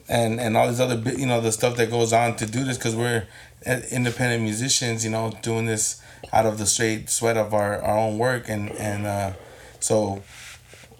and 0.08 0.38
and 0.40 0.56
all 0.56 0.68
this 0.68 0.80
other 0.80 0.96
bit, 0.98 1.18
you 1.18 1.26
know, 1.26 1.40
the 1.40 1.50
stuff 1.52 1.76
that 1.76 1.90
goes 1.90 2.12
on 2.12 2.36
to 2.36 2.46
do 2.46 2.62
this 2.64 2.76
because 2.76 2.94
we're 2.94 3.26
independent 3.66 4.42
musicians, 4.42 5.04
you 5.04 5.10
know, 5.10 5.32
doing 5.42 5.66
this 5.66 6.00
out 6.32 6.46
of 6.46 6.58
the 6.58 6.66
straight 6.66 7.08
sweat 7.10 7.36
of 7.36 7.54
our, 7.54 7.80
our 7.82 7.98
own 7.98 8.18
work, 8.18 8.48
and 8.48 8.70
and 8.72 9.06
uh, 9.06 9.32
so 9.80 10.22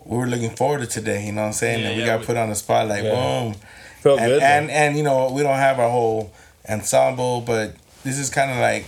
we 0.05 0.17
were 0.19 0.27
looking 0.27 0.51
forward 0.51 0.81
to 0.81 0.87
today. 0.87 1.27
You 1.27 1.33
know 1.33 1.43
what 1.43 1.47
I'm 1.49 1.53
saying? 1.55 1.81
Yeah, 1.81 1.87
and 1.89 1.97
we 1.97 2.01
yeah, 2.03 2.07
got 2.09 2.21
we- 2.21 2.27
put 2.27 2.37
on 2.37 2.49
the 2.51 2.55
spot 2.55 2.89
like 2.89 3.05
Yeah. 3.05 3.11
boom. 3.15 3.55
Felt 4.03 4.21
and, 4.21 4.29
good. 4.29 4.43
though. 4.43 4.47
and 4.47 4.71
and 4.71 4.97
you 4.97 5.03
know 5.03 5.31
we 5.33 5.43
don't 5.43 5.57
have 5.57 5.79
our 5.79 5.89
whole 5.91 6.33
ensemble, 6.69 7.41
but 7.41 7.75
this 8.05 8.19
is 8.19 8.29
kind 8.31 8.51
of 8.51 8.59
like 8.59 8.85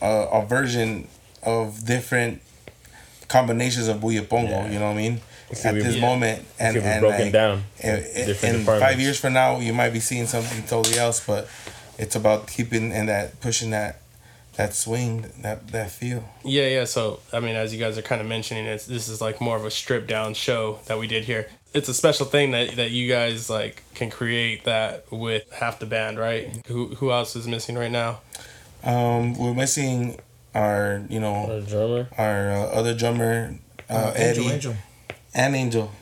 a, 0.00 0.40
a 0.40 0.46
version 0.46 1.08
of 1.42 1.84
different 1.84 2.40
combinations 3.28 3.88
of 3.88 3.98
Buyepongo. 3.98 4.48
Yeah. 4.48 4.70
You 4.70 4.78
know 4.78 4.86
what 4.86 4.92
I 4.92 4.96
mean? 4.96 5.20
can 5.48 5.66
At 5.68 5.74
be- 5.74 5.82
this 5.82 5.94
yeah. 5.96 6.00
moment, 6.00 6.44
and 6.58 6.76
and 6.76 7.00
broken 7.00 7.20
like, 7.22 7.32
down 7.32 7.62
In, 7.80 7.90
into 7.96 8.20
in- 8.20 8.26
different 8.26 8.54
in 8.54 8.60
departments. 8.62 8.92
five 8.92 9.00
years 9.00 9.20
from 9.20 9.32
now, 9.32 9.58
you 9.60 9.72
might 9.72 9.90
be 9.90 10.00
seeing 10.00 10.26
something 10.26 10.62
totally 10.66 10.98
else, 10.98 11.24
but 11.24 11.48
it's 11.98 12.14
about 12.16 12.46
keeping 12.48 12.92
and 12.92 13.08
that 13.08 13.40
pushing 13.40 13.70
that 13.70 14.00
that 14.56 14.74
swing, 14.74 15.26
that 15.42 15.68
that 15.68 15.90
feel. 15.90 16.24
Yeah, 16.44 16.66
yeah. 16.68 16.84
So, 16.84 17.20
I 17.32 17.40
mean, 17.40 17.56
as 17.56 17.74
you 17.74 17.78
guys 17.80 17.98
are 17.98 18.02
kind 18.02 18.20
of 18.20 18.26
mentioning, 18.26 18.64
it's 18.66 18.86
this 18.86 19.08
is 19.08 19.20
like 19.20 19.40
more 19.40 19.56
of 19.56 19.64
a 19.64 19.70
stripped 19.70 20.06
down 20.08 20.34
show 20.34 20.78
that 20.86 20.98
we 20.98 21.06
did 21.06 21.24
here. 21.24 21.48
It's 21.74 21.88
a 21.90 21.94
special 21.94 22.24
thing 22.24 22.52
that, 22.52 22.76
that 22.76 22.90
you 22.90 23.06
guys 23.06 23.50
like 23.50 23.82
can 23.94 24.08
create 24.08 24.64
that 24.64 25.10
with 25.12 25.50
half 25.52 25.78
the 25.78 25.84
band, 25.86 26.18
right? 26.18 26.62
Who 26.68 26.94
who 26.94 27.12
else 27.12 27.36
is 27.36 27.46
missing 27.46 27.76
right 27.76 27.90
now? 27.90 28.20
Um, 28.82 29.36
we're 29.36 29.52
missing 29.52 30.18
our, 30.54 31.02
you 31.10 31.20
know, 31.20 31.50
Our 31.50 31.60
drummer. 31.60 32.08
our 32.16 32.50
uh, 32.50 32.60
other 32.78 32.94
drummer, 32.94 33.58
uh, 33.90 34.12
Eddie, 34.16 34.40
angel 34.48 34.50
angel 34.52 34.76
and 35.34 35.54
Angel, 35.56 35.92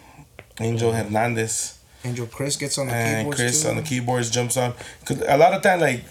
Angel 0.61 0.93
Hernandez. 0.93 1.79
Angel 2.05 2.27
chris 2.27 2.57
gets 2.57 2.79
on 2.79 2.87
the 2.87 2.93
and 2.93 3.19
keyboards 3.19 3.41
Chris 3.41 3.63
too. 3.63 3.69
on 3.69 3.77
the 3.77 3.83
keyboards 3.83 4.31
jumps 4.31 4.57
on. 4.57 4.73
Cause 5.05 5.23
a 5.27 5.37
lot 5.37 5.55
of 5.55 5.63
time, 5.63 5.81
like, 5.81 6.05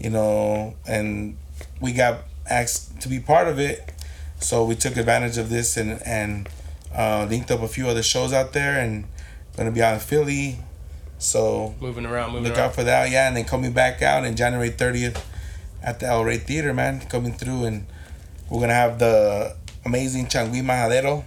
you 0.00 0.10
know, 0.10 0.74
and 0.86 1.36
we 1.80 1.92
got 1.92 2.18
asked 2.48 3.00
to 3.02 3.08
be 3.08 3.18
part 3.20 3.48
of 3.48 3.58
it, 3.58 3.92
so 4.38 4.64
we 4.64 4.74
took 4.74 4.96
advantage 4.96 5.38
of 5.38 5.48
this 5.50 5.76
and 5.76 6.00
and 6.06 6.48
uh, 6.94 7.26
linked 7.28 7.50
up 7.50 7.60
a 7.62 7.68
few 7.68 7.88
other 7.88 8.02
shows 8.02 8.32
out 8.32 8.52
there, 8.52 8.78
and 8.78 9.04
gonna 9.56 9.70
be 9.70 9.82
out 9.82 9.94
in 9.94 10.00
Philly, 10.00 10.58
so 11.18 11.74
Moving 11.80 12.06
around, 12.06 12.32
moving 12.32 12.44
look 12.44 12.58
around. 12.58 12.68
out 12.70 12.74
for 12.74 12.84
that, 12.84 13.10
yeah, 13.10 13.28
and 13.28 13.36
then 13.36 13.44
coming 13.44 13.72
back 13.72 14.02
out 14.02 14.24
in 14.24 14.36
January 14.36 14.70
thirtieth 14.70 15.24
at 15.82 16.00
the 16.00 16.06
El 16.06 16.24
Rey 16.24 16.38
Theater, 16.38 16.74
man, 16.74 17.00
coming 17.00 17.32
through, 17.32 17.64
and 17.64 17.86
we're 18.50 18.60
gonna 18.60 18.74
have 18.74 18.98
the 18.98 19.56
amazing 19.84 20.26
Changui 20.26 20.62
Majadero. 20.62 21.24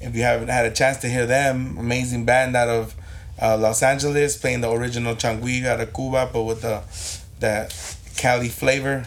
If 0.00 0.14
you 0.14 0.22
haven't 0.22 0.48
had 0.48 0.66
a 0.66 0.70
chance 0.70 0.98
to 0.98 1.08
hear 1.08 1.26
them, 1.26 1.76
amazing 1.78 2.24
band 2.24 2.54
out 2.56 2.68
of 2.68 2.94
uh, 3.40 3.56
Los 3.56 3.82
Angeles 3.82 4.36
playing 4.36 4.60
the 4.60 4.70
original 4.70 5.14
Changui 5.14 5.64
out 5.64 5.80
of 5.80 5.92
Cuba, 5.94 6.28
but 6.32 6.42
with 6.42 6.62
the 6.62 6.82
that 7.40 7.74
Cali 8.16 8.48
flavor. 8.48 9.06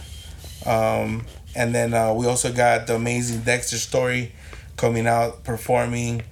Um, 0.65 1.25
and 1.55 1.73
then 1.73 1.93
uh, 1.93 2.13
we 2.13 2.27
also 2.27 2.51
got 2.51 2.87
the 2.87 2.95
amazing 2.95 3.41
Dexter 3.41 3.77
Story 3.77 4.33
coming 4.75 5.07
out 5.07 5.43
performing 5.43 6.23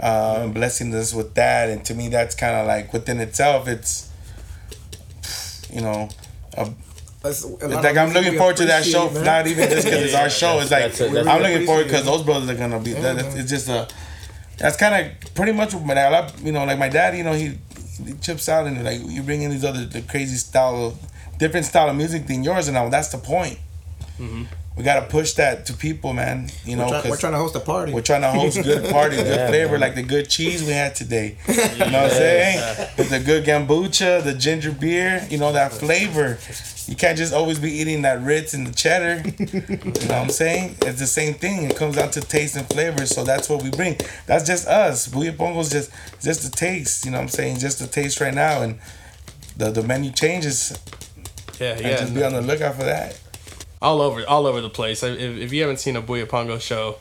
uh, 0.00 0.40
and 0.40 0.54
blessing 0.54 0.94
us 0.94 1.14
with 1.14 1.34
that. 1.34 1.70
And 1.70 1.84
to 1.84 1.94
me, 1.94 2.08
that's 2.08 2.34
kind 2.34 2.56
of 2.56 2.66
like 2.66 2.92
within 2.92 3.20
itself, 3.20 3.68
it's 3.68 4.10
you 5.72 5.80
know, 5.80 6.08
a 6.56 6.70
That's, 7.22 7.44
a 7.44 7.48
lot 7.48 7.62
it's 7.62 7.74
of 7.74 7.84
like 7.84 7.96
I'm 7.96 8.12
looking 8.12 8.36
forward 8.36 8.56
to 8.58 8.66
that 8.66 8.84
show. 8.84 9.10
man. 9.10 9.24
Not 9.24 9.46
even 9.46 9.70
just 9.70 9.84
because 9.86 10.02
it's 10.02 10.14
our 10.14 10.28
show. 10.30 10.60
It's 10.60 10.70
like 10.70 10.82
that's 10.82 11.00
it, 11.00 11.12
that's 11.12 11.26
I'm 11.26 11.40
it. 11.40 11.48
looking 11.48 11.66
forward 11.66 11.84
because 11.84 12.04
those 12.04 12.22
brothers 12.22 12.50
are 12.50 12.54
gonna 12.54 12.80
be. 12.80 12.92
that, 12.92 13.16
it's 13.36 13.50
just 13.50 13.68
a. 13.68 13.88
That's 14.58 14.76
kind 14.76 14.94
of 14.94 15.34
pretty 15.34 15.52
much 15.52 15.74
what 15.74 15.84
my 15.84 15.94
dad. 15.94 16.32
You 16.42 16.52
know, 16.52 16.64
like 16.64 16.78
my 16.78 16.88
dad. 16.88 17.16
You 17.16 17.24
know, 17.24 17.32
he, 17.32 17.58
he 18.04 18.12
chips 18.20 18.48
out 18.48 18.66
and 18.66 18.84
like 18.84 19.00
you 19.02 19.22
bring 19.22 19.42
in 19.42 19.50
these 19.50 19.64
other 19.64 19.84
the 19.86 20.02
crazy 20.02 20.36
style, 20.36 20.86
of, 20.86 21.11
different 21.42 21.66
style 21.66 21.88
of 21.90 21.96
music 21.96 22.26
than 22.28 22.44
yours, 22.44 22.68
and 22.68 22.74
now 22.76 22.88
that's 22.88 23.08
the 23.08 23.18
point. 23.18 23.58
Mm-hmm. 24.18 24.44
We 24.76 24.82
gotta 24.84 25.06
push 25.06 25.32
that 25.34 25.66
to 25.66 25.72
people, 25.74 26.12
man. 26.14 26.48
You 26.64 26.76
know, 26.76 26.84
We're, 26.84 26.88
try- 26.88 26.98
we're 27.02 27.10
'cause 27.10 27.20
trying 27.20 27.32
to 27.34 27.38
host 27.38 27.54
a 27.56 27.60
party. 27.60 27.92
we're 27.92 28.00
trying 28.12 28.22
to 28.22 28.30
host 28.30 28.62
good 28.62 28.90
party, 28.96 29.16
good 29.16 29.26
Yeah, 29.26 29.48
flavor, 29.48 29.72
man. 29.72 29.80
like 29.80 29.94
the 29.96 30.02
good 30.14 30.30
cheese 30.30 30.62
we 30.62 30.70
had 30.72 30.94
today. 30.94 31.36
You 31.48 31.90
know 31.90 32.02
what 32.02 32.10
I'm 32.10 32.10
saying? 32.10 32.88
With 32.96 33.10
the 33.10 33.20
good 33.20 33.44
kombucha, 33.44 34.22
the 34.22 34.32
ginger 34.34 34.72
beer, 34.72 35.26
you 35.28 35.36
know, 35.38 35.52
that 35.52 35.72
flavor. 35.72 36.38
You 36.86 36.96
can't 36.96 37.18
just 37.18 37.34
always 37.34 37.58
be 37.58 37.70
eating 37.80 38.02
that 38.02 38.22
Ritz 38.22 38.54
and 38.54 38.66
the 38.66 38.72
cheddar. 38.82 39.14
You 39.28 39.60
know 39.82 39.92
what 39.92 40.10
I'm 40.12 40.30
saying? 40.30 40.76
It's 40.82 40.98
the 41.00 41.06
same 41.20 41.34
thing. 41.34 41.64
It 41.70 41.76
comes 41.76 41.96
down 41.96 42.10
to 42.12 42.20
taste 42.20 42.56
and 42.56 42.66
flavor. 42.68 43.04
So 43.06 43.24
that's 43.24 43.48
what 43.50 43.62
we 43.62 43.70
bring. 43.70 43.94
That's 44.26 44.44
just 44.46 44.66
us. 44.68 45.06
Buyepongo's 45.08 45.70
just 45.70 45.90
just 46.28 46.40
the 46.46 46.50
taste. 46.66 47.04
You 47.04 47.10
know 47.10 47.18
what 47.18 47.24
I'm 47.24 47.28
saying? 47.40 47.58
Just 47.58 47.78
the 47.78 47.86
taste 47.86 48.20
right 48.20 48.34
now. 48.46 48.62
And 48.62 48.78
the, 49.56 49.70
the 49.70 49.82
menu 49.82 50.10
changes. 50.12 50.72
Yeah, 51.60 51.78
yeah. 51.78 51.96
just 51.98 52.14
be 52.14 52.24
on 52.24 52.32
the 52.32 52.42
lookout 52.42 52.74
for 52.76 52.84
that. 52.84 53.18
all 53.80 54.00
over 54.00 54.24
all 54.28 54.46
over 54.46 54.60
the 54.60 54.70
place. 54.70 55.02
If, 55.02 55.18
if 55.18 55.52
you 55.52 55.60
haven't 55.62 55.78
seen 55.78 55.96
a 55.96 56.02
Buyepongo 56.02 56.60
show, 56.60 56.96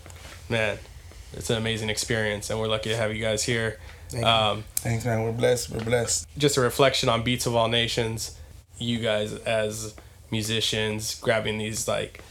man, 0.49 0.77
it's 1.33 1.49
an 1.49 1.57
amazing 1.57 1.89
experience, 1.89 2.49
and 2.49 2.59
we're 2.59 2.67
lucky 2.67 2.89
to 2.89 2.97
have 2.97 3.13
you 3.15 3.21
guys 3.21 3.43
here. 3.43 3.79
Thank 4.09 4.23
you. 4.25 4.29
Um, 4.29 4.63
Thanks, 4.77 5.05
man. 5.05 5.23
We're 5.23 5.31
blessed. 5.31 5.69
We're 5.71 5.83
blessed. 5.85 6.27
just 6.37 6.57
a 6.57 6.61
reflection 6.61 7.07
on 7.09 7.23
Beats 7.23 7.45
of 7.45 7.55
All 7.55 7.69
Nations. 7.69 8.37
You 8.77 8.99
guys 8.99 9.33
as 9.33 9.95
musicians 10.31 11.15
grabbing 11.19 11.57
these 11.59 11.87
like 11.87 12.21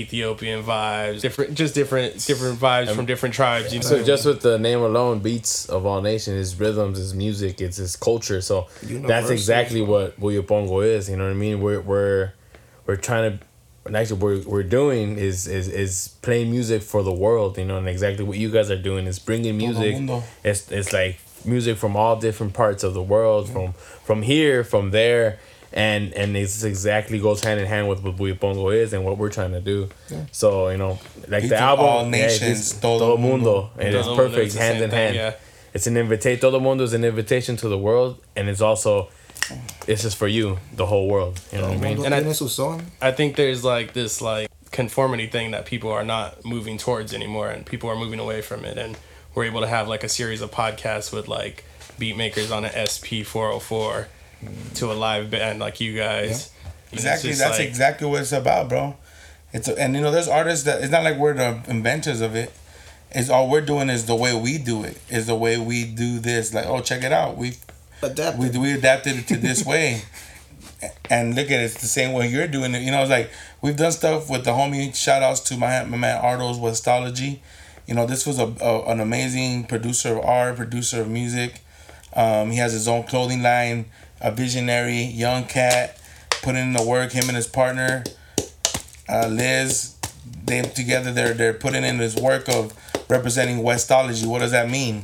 Ethiopian 0.00 0.62
vibes, 0.62 1.20
different, 1.20 1.54
just 1.54 1.74
different, 1.74 2.24
different 2.26 2.58
vibes 2.58 2.88
from 2.90 3.00
um, 3.00 3.06
different 3.06 3.34
tribes. 3.34 3.72
You 3.72 3.80
know, 3.80 3.86
So 3.86 4.04
just 4.04 4.26
with 4.26 4.40
the 4.42 4.58
name 4.58 4.80
alone, 4.80 5.20
beats 5.20 5.66
of 5.68 5.86
all 5.86 6.00
nations, 6.02 6.36
his 6.36 6.60
rhythms, 6.60 6.98
his 6.98 7.14
music, 7.14 7.60
it's 7.60 7.78
his 7.78 7.96
culture. 7.96 8.40
So 8.40 8.68
that's 8.82 9.30
exactly 9.30 9.80
what 9.80 10.18
Buye 10.20 10.86
is. 10.86 11.08
You 11.10 11.16
know 11.16 11.24
what 11.24 11.30
I 11.30 11.34
mean? 11.34 11.60
We're 11.60 11.80
we're 11.80 12.32
we're 12.86 12.96
trying 12.96 13.38
to. 13.38 13.44
And 13.86 13.96
actually, 13.96 14.18
what 14.18 14.46
we're, 14.46 14.52
we're 14.54 14.62
doing 14.80 15.16
is, 15.16 15.46
is 15.46 15.68
is 15.68 16.08
playing 16.20 16.50
music 16.50 16.82
for 16.82 17.04
the 17.04 17.12
world, 17.12 17.56
you 17.56 17.64
know, 17.64 17.78
and 17.78 17.88
exactly 17.88 18.24
what 18.24 18.36
you 18.36 18.50
guys 18.50 18.68
are 18.68 18.82
doing 18.90 19.06
is 19.06 19.20
bringing 19.20 19.56
music. 19.56 19.94
It's 20.42 20.70
it's 20.72 20.92
like 20.92 21.20
music 21.44 21.76
from 21.78 21.94
all 21.96 22.16
different 22.18 22.52
parts 22.52 22.82
of 22.82 22.94
the 22.94 23.02
world, 23.02 23.48
from 23.48 23.74
from 24.08 24.22
here, 24.22 24.64
from 24.64 24.90
there, 24.90 25.38
and 25.72 26.12
and 26.14 26.36
it's 26.36 26.62
exactly 26.62 27.18
goes 27.18 27.42
hand 27.42 27.60
in 27.60 27.66
hand 27.66 27.88
with 27.88 28.02
what 28.02 28.16
Buyepongo 28.16 28.74
is 28.74 28.92
and 28.92 29.04
what 29.04 29.18
we're 29.18 29.30
trying 29.30 29.52
to 29.52 29.60
do. 29.60 29.88
So 30.32 30.68
you 30.68 30.76
know, 30.78 30.98
like 31.28 31.42
Beats 31.42 31.48
the 31.50 31.58
album, 31.58 31.84
all 31.86 32.04
yeah, 32.04 32.10
nations, 32.10 32.60
it's 32.72 32.80
todo 32.80 32.98
todo 32.98 33.16
mundo. 33.16 33.44
mundo, 33.44 33.70
and 33.78 33.94
it's 33.94 34.06
Todo 34.06 34.16
mundo, 34.16 34.22
perfect 34.30 34.46
it's 34.46 34.54
hand 34.56 34.82
in 34.82 34.90
thing, 34.90 34.98
hand. 34.98 35.16
yeah. 35.16 35.32
It's 35.74 35.86
an 35.86 35.96
invitation. 35.96 36.40
Todo 36.40 36.58
mundo 36.60 36.84
is 36.84 36.94
an 36.94 37.04
invitation 37.04 37.56
to 37.58 37.68
the 37.68 37.76
world, 37.78 38.18
and 38.34 38.48
it's 38.48 38.60
also 38.62 39.08
it's 39.86 40.02
just 40.02 40.16
for 40.16 40.26
you, 40.26 40.58
the 40.74 40.86
whole 40.86 41.06
world. 41.08 41.40
You 41.52 41.58
know 41.60 41.68
what 41.68 41.76
I 41.78 41.80
mean? 41.80 42.04
And 42.04 42.14
I- 42.14 42.20
Tiene 42.20 42.34
su 42.34 42.48
son. 42.48 42.86
I 43.00 43.12
think 43.12 43.36
there's 43.36 43.62
like 43.62 43.92
this 43.92 44.20
like 44.22 44.48
conformity 44.72 45.26
thing 45.26 45.50
that 45.52 45.66
people 45.66 45.90
are 45.92 46.02
not 46.04 46.44
moving 46.44 46.78
towards 46.78 47.12
anymore, 47.12 47.48
and 47.50 47.64
people 47.66 47.90
are 47.90 47.96
moving 47.96 48.18
away 48.20 48.40
from 48.40 48.64
it. 48.64 48.78
And 48.78 48.96
we're 49.34 49.44
able 49.44 49.60
to 49.60 49.66
have 49.66 49.86
like 49.86 50.02
a 50.02 50.08
series 50.08 50.40
of 50.40 50.50
podcasts 50.50 51.12
with 51.12 51.28
like 51.28 51.64
beat 51.98 52.16
makers 52.16 52.50
on 52.50 52.64
an 52.64 52.72
SP 52.88 53.20
404 53.24 54.08
to 54.74 54.92
a 54.92 54.94
live 54.94 55.30
band 55.30 55.58
like 55.58 55.80
you 55.80 55.96
guys. 55.96 56.50
And 56.90 56.92
it's 56.92 57.04
Exactly. 57.04 57.32
That's 57.32 57.58
like- 57.58 57.68
exactly 57.68 58.06
what 58.08 58.20
it's 58.22 58.32
about, 58.32 58.68
bro. 58.68 58.96
It's 59.52 59.68
a, 59.68 59.78
and 59.78 59.94
you 59.94 60.00
know, 60.02 60.10
there's 60.10 60.28
artists 60.28 60.64
that 60.64 60.82
it's 60.82 60.90
not 60.90 61.02
like 61.04 61.16
we're 61.16 61.34
the 61.34 61.60
inventors 61.68 62.20
of 62.20 62.34
it. 62.36 62.52
It's 63.12 63.30
all 63.30 63.48
we're 63.48 63.60
doing 63.62 63.88
is 63.88 64.04
the 64.06 64.14
way 64.16 64.38
we 64.38 64.58
do 64.58 64.82
it. 64.84 64.98
Is 65.08 65.26
the 65.26 65.36
way 65.36 65.56
we 65.58 65.84
do 65.84 66.18
this. 66.18 66.52
Like, 66.52 66.66
oh, 66.66 66.80
check 66.80 67.02
it 67.02 67.12
out. 67.12 67.36
We 67.36 67.54
Adapt. 68.02 68.36
we 68.38 68.50
we 68.50 68.72
adapted 68.72 69.16
it 69.16 69.28
to 69.28 69.36
this 69.36 69.64
way. 69.72 70.02
And 71.08 71.34
look 71.34 71.46
at 71.46 71.60
it, 71.60 71.64
it's 71.64 71.80
the 71.80 71.86
same 71.86 72.12
way 72.12 72.28
you're 72.28 72.48
doing 72.48 72.74
it. 72.74 72.82
You 72.82 72.90
know, 72.90 73.00
it's 73.00 73.10
like 73.10 73.30
we've 73.62 73.76
done 73.76 73.92
stuff 73.92 74.28
with 74.28 74.44
the 74.44 74.50
homie. 74.50 74.94
Shout 74.94 75.22
outs 75.22 75.40
to 75.40 75.56
my 75.56 75.84
my 75.84 75.96
man 75.96 76.22
Ardo's 76.22 76.58
Westology. 76.58 77.38
You 77.86 77.94
know, 77.94 78.04
this 78.04 78.26
was 78.26 78.38
a, 78.38 78.52
a 78.60 78.82
an 78.90 79.00
amazing 79.00 79.64
producer 79.64 80.18
of 80.18 80.24
art, 80.24 80.56
producer 80.56 81.00
of 81.00 81.08
music. 81.08 81.60
Um, 82.14 82.50
he 82.50 82.58
has 82.58 82.72
his 82.72 82.88
own 82.88 83.04
clothing 83.04 83.42
line, 83.42 83.86
a 84.20 84.32
visionary 84.32 85.02
young 85.02 85.44
cat, 85.44 85.98
putting 86.42 86.62
in 86.62 86.72
the 86.72 86.82
work. 86.82 87.12
Him 87.12 87.28
and 87.28 87.36
his 87.36 87.46
partner, 87.46 88.04
uh, 89.08 89.28
Liz, 89.28 89.96
they 90.44 90.62
together 90.62 91.12
they're 91.12 91.34
they're 91.34 91.54
putting 91.54 91.84
in 91.84 91.98
this 91.98 92.16
work 92.16 92.48
of 92.48 92.72
representing 93.08 93.58
Westology. 93.58 94.26
What 94.26 94.40
does 94.40 94.52
that 94.52 94.70
mean? 94.70 95.02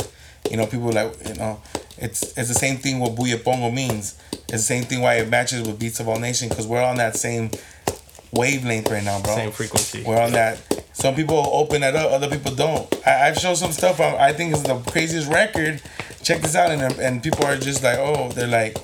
You 0.50 0.56
know, 0.56 0.66
people 0.66 0.92
like 0.92 1.14
you 1.26 1.34
know, 1.34 1.60
it's 1.98 2.36
it's 2.36 2.48
the 2.48 2.54
same 2.54 2.76
thing 2.78 2.98
what 2.98 3.14
Buyepongo 3.14 3.72
means. 3.72 4.18
It's 4.32 4.50
the 4.50 4.58
same 4.58 4.84
thing 4.84 5.00
why 5.00 5.14
it 5.14 5.28
matches 5.28 5.66
with 5.66 5.78
Beats 5.78 6.00
of 6.00 6.08
All 6.08 6.18
Nation 6.18 6.48
because 6.48 6.66
we're 6.66 6.82
on 6.82 6.96
that 6.96 7.16
same 7.16 7.50
wavelength 8.32 8.90
right 8.90 9.04
now, 9.04 9.20
bro. 9.22 9.34
Same 9.34 9.50
frequency. 9.52 10.02
We're 10.04 10.20
on 10.20 10.32
that. 10.32 10.58
Some 10.92 11.14
people 11.14 11.38
open 11.52 11.80
that 11.80 11.96
up, 11.96 12.12
other 12.12 12.28
people 12.28 12.54
don't. 12.54 12.92
I, 13.06 13.28
I've 13.28 13.38
shown 13.38 13.56
some 13.56 13.72
stuff. 13.72 14.00
I, 14.00 14.28
I 14.28 14.32
think 14.32 14.52
it's 14.52 14.62
the 14.62 14.78
craziest 14.90 15.30
record. 15.30 15.80
Check 16.22 16.42
this 16.42 16.54
out, 16.54 16.70
and 16.70 16.98
and 16.98 17.22
people 17.22 17.44
are 17.46 17.56
just 17.56 17.82
like, 17.82 17.98
oh, 17.98 18.30
they're 18.32 18.46
like, 18.46 18.76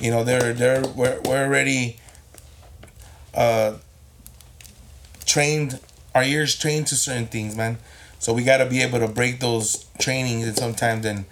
you 0.00 0.10
know, 0.10 0.24
they're 0.24 0.52
they're 0.52 0.82
we're, 0.88 1.20
we're 1.24 1.44
already 1.44 1.98
uh 3.34 3.74
trained. 5.26 5.80
Our 6.14 6.24
ears 6.24 6.56
trained 6.56 6.86
to 6.88 6.96
certain 6.96 7.26
things, 7.26 7.56
man. 7.56 7.78
So 8.18 8.32
we 8.32 8.42
got 8.42 8.58
to 8.58 8.66
be 8.66 8.82
able 8.82 8.98
to 8.98 9.08
break 9.08 9.38
those 9.38 9.86
trainings 10.00 10.46
and 10.46 10.56
sometimes 10.56 11.06
and 11.06 11.24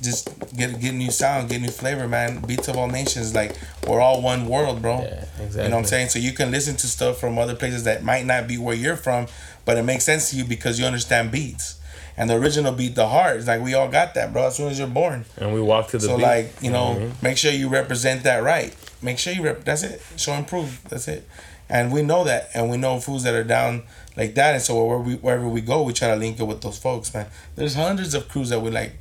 just 0.00 0.28
get 0.56 0.78
get 0.80 0.94
new 0.94 1.10
sound, 1.10 1.48
get 1.48 1.60
new 1.60 1.70
flavor, 1.70 2.06
man. 2.08 2.40
Beats 2.40 2.68
of 2.68 2.76
all 2.76 2.88
nations, 2.88 3.34
like 3.34 3.56
we're 3.86 4.00
all 4.00 4.20
one 4.22 4.46
world, 4.46 4.82
bro. 4.82 5.02
Yeah, 5.02 5.24
You 5.40 5.56
know 5.68 5.76
what 5.76 5.78
I'm 5.80 5.84
saying? 5.84 6.08
So 6.10 6.18
you 6.18 6.32
can 6.32 6.50
listen 6.50 6.76
to 6.76 6.86
stuff 6.86 7.18
from 7.18 7.38
other 7.38 7.54
places 7.54 7.84
that 7.84 8.04
might 8.04 8.26
not 8.26 8.46
be 8.46 8.58
where 8.58 8.76
you're 8.76 8.96
from, 8.96 9.26
but 9.64 9.76
it 9.76 9.82
makes 9.82 10.04
sense 10.04 10.30
to 10.30 10.36
you 10.36 10.44
because 10.44 10.78
you 10.78 10.84
understand 10.86 11.30
beats. 11.30 11.78
And 12.16 12.28
the 12.28 12.34
original 12.34 12.72
beat, 12.72 12.94
the 12.94 13.08
heart, 13.08 13.36
is 13.38 13.46
like 13.46 13.62
we 13.62 13.74
all 13.74 13.88
got 13.88 14.14
that, 14.14 14.32
bro. 14.32 14.46
As 14.46 14.56
soon 14.56 14.68
as 14.68 14.78
you're 14.78 14.88
born. 14.88 15.24
And 15.38 15.54
we 15.54 15.60
walk 15.60 15.88
to 15.88 15.98
the 15.98 16.06
So 16.06 16.16
beat. 16.16 16.22
like 16.22 16.52
you 16.60 16.70
know, 16.70 16.94
mean? 16.94 17.12
make 17.22 17.38
sure 17.38 17.50
you 17.52 17.68
represent 17.68 18.22
that 18.24 18.42
right. 18.42 18.74
Make 19.00 19.18
sure 19.18 19.32
you 19.32 19.42
rep. 19.42 19.64
That's 19.64 19.82
it. 19.82 20.02
Show 20.16 20.32
and 20.32 20.46
prove. 20.46 20.80
That's 20.88 21.08
it. 21.08 21.26
And 21.68 21.90
we 21.90 22.02
know 22.02 22.24
that, 22.24 22.50
and 22.54 22.70
we 22.70 22.76
know 22.76 23.00
fools 23.00 23.22
that 23.22 23.34
are 23.34 23.44
down 23.44 23.84
like 24.16 24.34
that. 24.34 24.54
And 24.54 24.62
so 24.62 24.84
wherever 24.84 25.02
we, 25.02 25.14
wherever 25.16 25.48
we 25.48 25.62
go, 25.62 25.82
we 25.82 25.94
try 25.94 26.08
to 26.08 26.16
link 26.16 26.38
it 26.38 26.44
with 26.44 26.60
those 26.60 26.78
folks, 26.78 27.14
man. 27.14 27.26
There's 27.56 27.74
hundreds 27.74 28.12
of 28.14 28.28
crews 28.28 28.50
that 28.50 28.60
we 28.60 28.70
like. 28.70 28.92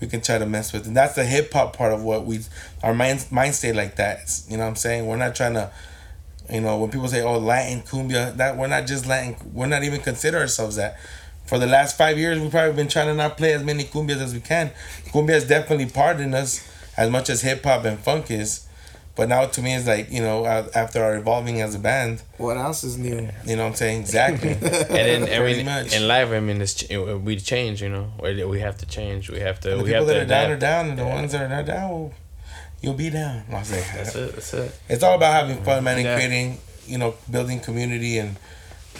We 0.00 0.06
can 0.08 0.20
try 0.20 0.38
to 0.38 0.46
mess 0.46 0.72
with, 0.72 0.86
and 0.88 0.96
that's 0.96 1.14
the 1.14 1.24
hip 1.24 1.52
hop 1.52 1.76
part 1.76 1.92
of 1.92 2.02
what 2.02 2.24
we 2.26 2.40
our 2.82 2.92
mind 2.94 3.24
mind 3.30 3.54
state 3.54 3.74
like 3.76 3.96
that. 3.96 4.20
It's, 4.22 4.46
you 4.50 4.56
know 4.56 4.64
what 4.64 4.70
I'm 4.70 4.76
saying? 4.76 5.06
We're 5.06 5.16
not 5.16 5.34
trying 5.34 5.54
to. 5.54 5.70
You 6.50 6.60
know, 6.60 6.76
when 6.78 6.90
people 6.90 7.06
say, 7.08 7.22
"Oh, 7.22 7.38
Latin 7.38 7.82
cumbia," 7.82 8.36
that 8.36 8.56
we're 8.56 8.66
not 8.66 8.86
just 8.88 9.06
Latin. 9.06 9.36
We're 9.52 9.66
not 9.68 9.84
even 9.84 10.00
consider 10.00 10.38
ourselves 10.38 10.74
that. 10.76 10.98
For 11.46 11.58
the 11.58 11.66
last 11.66 11.98
five 11.98 12.18
years, 12.18 12.40
we've 12.40 12.50
probably 12.50 12.72
been 12.74 12.88
trying 12.88 13.08
to 13.08 13.14
not 13.14 13.36
play 13.36 13.52
as 13.52 13.62
many 13.62 13.84
cumbias 13.84 14.20
as 14.22 14.32
we 14.32 14.40
can. 14.40 14.70
Cumbia 15.06 15.34
is 15.36 15.46
definitely 15.46 15.86
part 15.86 16.18
in 16.20 16.32
us 16.34 16.66
as 16.96 17.10
much 17.10 17.28
as 17.28 17.42
hip 17.42 17.64
hop 17.64 17.84
and 17.84 17.98
funk 17.98 18.30
is. 18.30 18.66
But 19.14 19.28
now 19.28 19.44
to 19.44 19.60
me, 19.60 19.74
it's 19.74 19.86
like 19.86 20.10
you 20.10 20.22
know, 20.22 20.46
uh, 20.46 20.68
after 20.74 21.04
our 21.04 21.16
evolving 21.16 21.60
as 21.60 21.74
a 21.74 21.78
band, 21.78 22.22
What 22.38 22.56
else 22.56 22.82
is 22.82 22.96
new? 22.96 23.28
you 23.44 23.56
know 23.56 23.64
what 23.64 23.68
I'm 23.70 23.74
saying? 23.74 24.00
Exactly. 24.00 24.50
and 24.52 24.60
then 24.60 25.22
I 25.24 25.44
mean, 25.44 25.66
much. 25.66 25.94
in 25.94 26.08
life, 26.08 26.30
I 26.30 26.40
mean, 26.40 26.62
it's 26.62 26.72
ch- 26.72 26.88
we 26.90 27.36
change. 27.36 27.82
You 27.82 27.90
know, 27.90 28.10
we 28.22 28.42
we 28.44 28.60
have 28.60 28.78
to 28.78 28.86
change. 28.86 29.28
We 29.28 29.40
have 29.40 29.60
to. 29.60 29.70
the 29.70 29.76
we 29.76 29.82
people 29.90 30.06
have 30.06 30.06
to 30.06 30.14
that 30.14 30.22
are 30.22 30.24
down 30.26 30.50
are 30.52 30.56
down, 30.56 30.88
and 30.90 30.98
the 30.98 31.04
ones 31.04 31.32
that 31.32 31.42
are 31.42 31.48
not 31.48 31.66
down, 31.66 31.90
well, 31.90 32.14
you'll 32.80 32.94
be 32.94 33.10
down. 33.10 33.42
I 33.50 33.58
was 33.58 33.70
like, 33.70 33.84
That's 33.92 34.14
it. 34.14 34.32
That's 34.32 34.54
it. 34.54 34.80
it's 34.88 35.02
all 35.02 35.16
about 35.16 35.34
having 35.34 35.62
fun, 35.62 35.84
man, 35.84 35.98
and 35.98 36.06
Yeah. 36.06 36.14
creating, 36.16 36.58
you 36.86 36.96
know, 36.96 37.14
building 37.30 37.60
community 37.60 38.16
and 38.16 38.36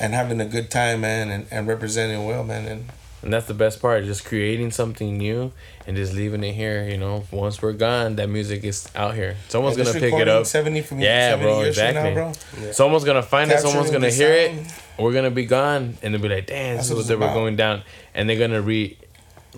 and 0.01 0.14
having 0.14 0.40
a 0.40 0.47
good 0.47 0.70
time, 0.70 1.01
man, 1.03 1.30
and, 1.30 1.47
and 1.51 1.66
representing 1.66 2.24
well, 2.26 2.45
man, 2.45 2.66
and 2.66 2.88
And 3.22 3.32
that's 3.32 3.47
the 3.47 3.55
best 3.55 3.80
part, 3.80 4.05
just 4.05 4.24
creating 4.24 4.72
something 4.72 5.16
new 5.16 5.53
and 5.86 5.97
just 5.97 6.12
leaving 6.12 6.43
it 6.43 6.55
here. 6.55 6.82
You 6.88 6.97
know, 6.99 7.24
once 7.30 7.62
we're 7.62 7.72
gone, 7.72 8.16
that 8.16 8.28
music 8.28 8.64
is 8.64 8.88
out 8.97 9.14
here. 9.14 9.36
Someone's 9.49 9.76
and 9.76 9.86
gonna 9.86 10.01
pick 10.01 10.14
it 10.14 10.26
up. 10.28 10.45
Seventy 10.47 10.82
from 10.82 10.99
Yeah, 11.01 11.30
70 11.30 11.43
bro, 11.45 11.61
years 11.62 11.78
from 11.78 11.86
exactly. 11.86 12.14
now, 12.14 12.32
bro. 12.64 12.72
Someone's 12.72 13.05
gonna 13.05 13.22
find 13.22 13.51
it. 13.53 13.61
Someone's 13.61 13.90
gonna 13.90 14.11
the 14.11 14.12
hear 14.12 14.32
it. 14.32 14.53
We're 14.99 15.12
gonna 15.12 15.30
be 15.30 15.47
gone, 15.47 15.97
and 16.03 16.12
they'll 16.14 16.20
be 16.20 16.28
like, 16.28 16.47
"Damn, 16.47 16.76
That's 16.76 16.88
this 16.88 16.90
is 16.90 16.90
what 16.90 16.97
what 16.97 17.01
it's 17.01 17.09
they 17.09 17.14
were 17.16 17.32
going 17.32 17.57
down," 17.57 17.82
and 18.14 18.28
they're 18.28 18.38
gonna 18.38 18.61
re, 18.61 18.97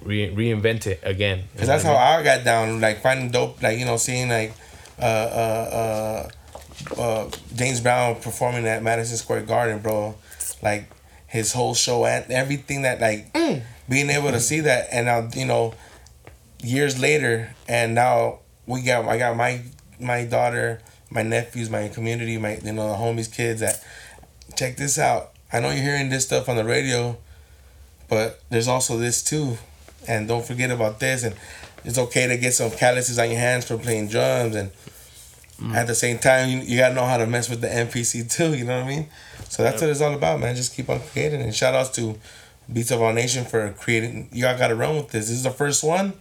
re 0.02 0.28
reinvent 0.34 0.86
it 0.86 1.00
again. 1.02 1.44
Cause 1.56 1.66
that's 1.66 1.84
how 1.84 1.94
I 1.96 2.18
mean? 2.18 2.26
I 2.26 2.36
got 2.36 2.44
down, 2.44 2.80
like 2.80 3.00
finding 3.00 3.30
dope, 3.30 3.62
like 3.62 3.78
you 3.78 3.84
know, 3.86 3.96
seeing 3.96 4.28
like 4.28 4.52
uh 5.00 5.04
uh 5.04 5.68
uh, 6.26 6.28
uh 6.96 7.28
James 7.54 7.80
Brown 7.80 8.16
performing 8.16 8.66
at 8.66 8.82
Madison 8.82 9.16
Square 9.16 9.42
Garden, 9.42 9.78
bro. 9.80 10.14
Like 10.62 10.88
his 11.26 11.52
whole 11.52 11.74
show 11.74 12.06
and 12.06 12.30
everything 12.30 12.82
that 12.82 13.00
like 13.00 13.32
being 13.88 14.08
able 14.10 14.30
to 14.30 14.40
see 14.40 14.60
that, 14.60 14.88
and 14.92 15.06
now 15.06 15.28
you 15.34 15.44
know, 15.44 15.74
years 16.62 17.00
later, 17.00 17.54
and 17.68 17.94
now 17.94 18.38
we 18.66 18.82
got 18.82 19.04
I 19.06 19.18
got 19.18 19.36
my 19.36 19.62
my 20.00 20.24
daughter, 20.24 20.80
my 21.10 21.22
nephews, 21.22 21.70
my 21.70 21.88
community, 21.88 22.38
my 22.38 22.58
you 22.64 22.72
know 22.72 22.88
the 22.88 22.94
homies, 22.94 23.34
kids 23.34 23.60
that 23.60 23.82
check 24.56 24.76
this 24.76 24.98
out. 24.98 25.32
I 25.52 25.60
know 25.60 25.70
you're 25.70 25.82
hearing 25.82 26.08
this 26.08 26.24
stuff 26.24 26.48
on 26.48 26.56
the 26.56 26.64
radio, 26.64 27.16
but 28.08 28.40
there's 28.50 28.68
also 28.68 28.96
this 28.98 29.22
too, 29.22 29.58
and 30.08 30.26
don't 30.26 30.44
forget 30.44 30.70
about 30.70 31.00
this. 31.00 31.24
And 31.24 31.34
it's 31.84 31.98
okay 31.98 32.26
to 32.26 32.36
get 32.38 32.54
some 32.54 32.70
calluses 32.70 33.18
on 33.18 33.30
your 33.30 33.38
hands 33.40 33.66
for 33.66 33.76
playing 33.76 34.08
drums, 34.08 34.56
and 34.56 34.70
Mm. 35.60 35.74
at 35.74 35.86
the 35.86 35.94
same 35.94 36.18
time, 36.18 36.48
you, 36.48 36.58
you 36.58 36.78
gotta 36.78 36.94
know 36.94 37.04
how 37.04 37.16
to 37.16 37.26
mess 37.26 37.48
with 37.48 37.60
the 37.60 37.68
MPC 37.68 38.28
too. 38.30 38.54
You 38.54 38.64
know 38.64 38.76
what 38.78 38.86
I 38.86 38.88
mean? 38.88 39.06
So 39.48 39.62
that's 39.62 39.80
what 39.80 39.88
it's 39.90 40.00
all 40.00 40.12
about, 40.14 40.40
man. 40.40 40.56
Just 40.56 40.74
keep 40.74 40.88
on 40.90 41.00
creating. 41.12 41.40
And 41.42 41.54
shout 41.54 41.74
outs 41.74 41.90
to 41.90 42.18
Beats 42.72 42.90
of 42.90 43.00
All 43.00 43.12
Nation 43.12 43.44
for 43.44 43.70
creating. 43.78 44.28
You 44.32 44.46
all 44.46 44.56
gotta 44.58 44.74
run 44.74 44.96
with 44.96 45.10
this. 45.10 45.28
This 45.28 45.36
is 45.36 45.42
the 45.44 45.50
first 45.50 45.84
one. 45.84 46.14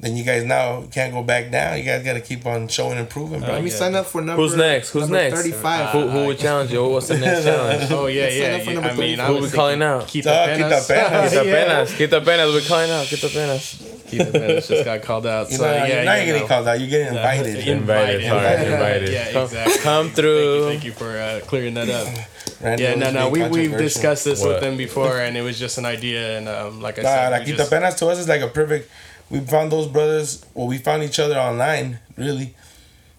Then 0.00 0.16
you 0.16 0.22
guys 0.22 0.44
now 0.44 0.84
can't 0.92 1.12
go 1.12 1.24
back 1.24 1.50
down. 1.50 1.76
You 1.76 1.82
guys 1.84 2.04
gotta 2.04 2.20
keep 2.20 2.46
on 2.46 2.68
showing 2.68 2.98
and 2.98 3.10
proving, 3.10 3.40
bro. 3.40 3.54
Let 3.54 3.64
me 3.64 3.70
yeah. 3.70 3.76
sign 3.76 3.94
up 3.96 4.06
for 4.06 4.20
number. 4.22 4.40
Who's 4.40 4.54
next? 4.54 4.90
Who's 4.90 5.10
next? 5.10 5.34
Thirty-five. 5.34 5.88
Who, 5.90 6.08
who 6.08 6.26
would 6.26 6.38
challenge 6.38 6.70
you? 6.72 6.88
What's 6.88 7.08
the 7.08 7.18
next 7.18 7.42
challenge? 7.44 7.90
Oh 7.90 8.06
yeah, 8.06 8.28
Sign 8.28 8.38
yeah. 8.38 8.46
up 8.56 8.62
for 8.62 8.70
yeah. 8.70 8.74
number 8.74 8.88
I 8.90 8.94
mean, 8.94 9.18
Who 9.18 9.34
was 9.34 9.50
we 9.50 9.56
calling 9.56 9.82
out? 9.82 10.06
Keep 10.06 10.24
the 10.24 10.30
Quita 10.30 10.58
penas. 10.58 10.86
Penas. 10.86 11.30
Quita 11.32 11.44
Yeah. 11.48 11.52
penas. 11.52 11.94
Quita 11.96 12.20
penas. 12.20 12.54
We're 12.54 12.68
calling 12.68 12.90
out. 12.92 13.06
Quita 13.06 13.28
penas. 13.28 13.97
Keep 14.08 14.26
the 14.26 14.32
penas 14.38 14.68
just 14.68 14.84
got 14.84 15.02
called 15.02 15.26
out. 15.26 15.50
You 15.50 15.56
So 15.58 15.64
know, 15.64 15.72
yeah, 15.84 16.02
now 16.04 16.12
yeah, 16.12 16.16
you're 16.16 16.24
getting 16.26 16.42
no. 16.42 16.48
called 16.48 16.68
out. 16.68 16.80
You're 16.80 16.88
getting 16.88 17.08
invited. 17.08 17.64
Yeah. 17.66 17.72
Invited. 17.74 18.20
Invited. 18.20 18.24
Sorry, 18.24 18.42
Yeah. 18.42 18.72
invited. 18.74 19.08
Yeah, 19.12 19.32
Come- 19.32 19.42
exactly. 19.44 19.78
Come 19.82 20.04
Thank 20.06 20.16
through. 20.16 20.54
you, 20.56 20.64
thank 20.68 20.84
you 20.84 20.92
for 20.92 21.10
uh, 21.18 21.40
clearing 21.46 21.74
that 21.74 21.88
up. 21.90 22.08
Randy 22.60 22.82
Yeah, 22.82 22.94
no, 22.96 23.10
no, 23.12 23.28
we 23.28 23.46
we've 23.48 23.76
discussed 23.76 24.24
this 24.24 24.40
What? 24.40 24.48
with 24.54 24.60
them 24.62 24.76
before, 24.76 25.18
and 25.20 25.36
it 25.36 25.42
was 25.42 25.58
just 25.58 25.78
an 25.78 25.84
idea, 25.86 26.38
and 26.38 26.48
um, 26.48 26.80
like 26.80 26.98
I 26.98 27.02
Nah, 27.02 27.08
said, 27.08 27.28
La 27.30 27.38
we 27.38 27.44
Quita 27.44 27.56
just, 27.58 27.70
Penas 27.70 27.94
to 27.96 28.06
us 28.08 28.18
is 28.18 28.28
like 28.28 28.40
a 28.40 28.48
perfect. 28.48 28.90
We 29.30 29.40
found 29.40 29.70
those 29.70 29.86
brothers. 29.86 30.44
Well, 30.54 30.66
we 30.66 30.78
found 30.78 31.02
each 31.04 31.18
other 31.20 31.38
online. 31.38 32.00
Really, 32.16 32.54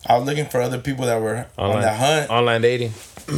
I 0.05 0.17
was 0.17 0.25
looking 0.27 0.45
for 0.47 0.59
other 0.59 0.79
people 0.79 1.05
that 1.05 1.21
were 1.21 1.45
on 1.57 1.81
the 1.81 1.93
hunt, 1.93 2.29
online 2.29 2.61
dating. 2.61 2.93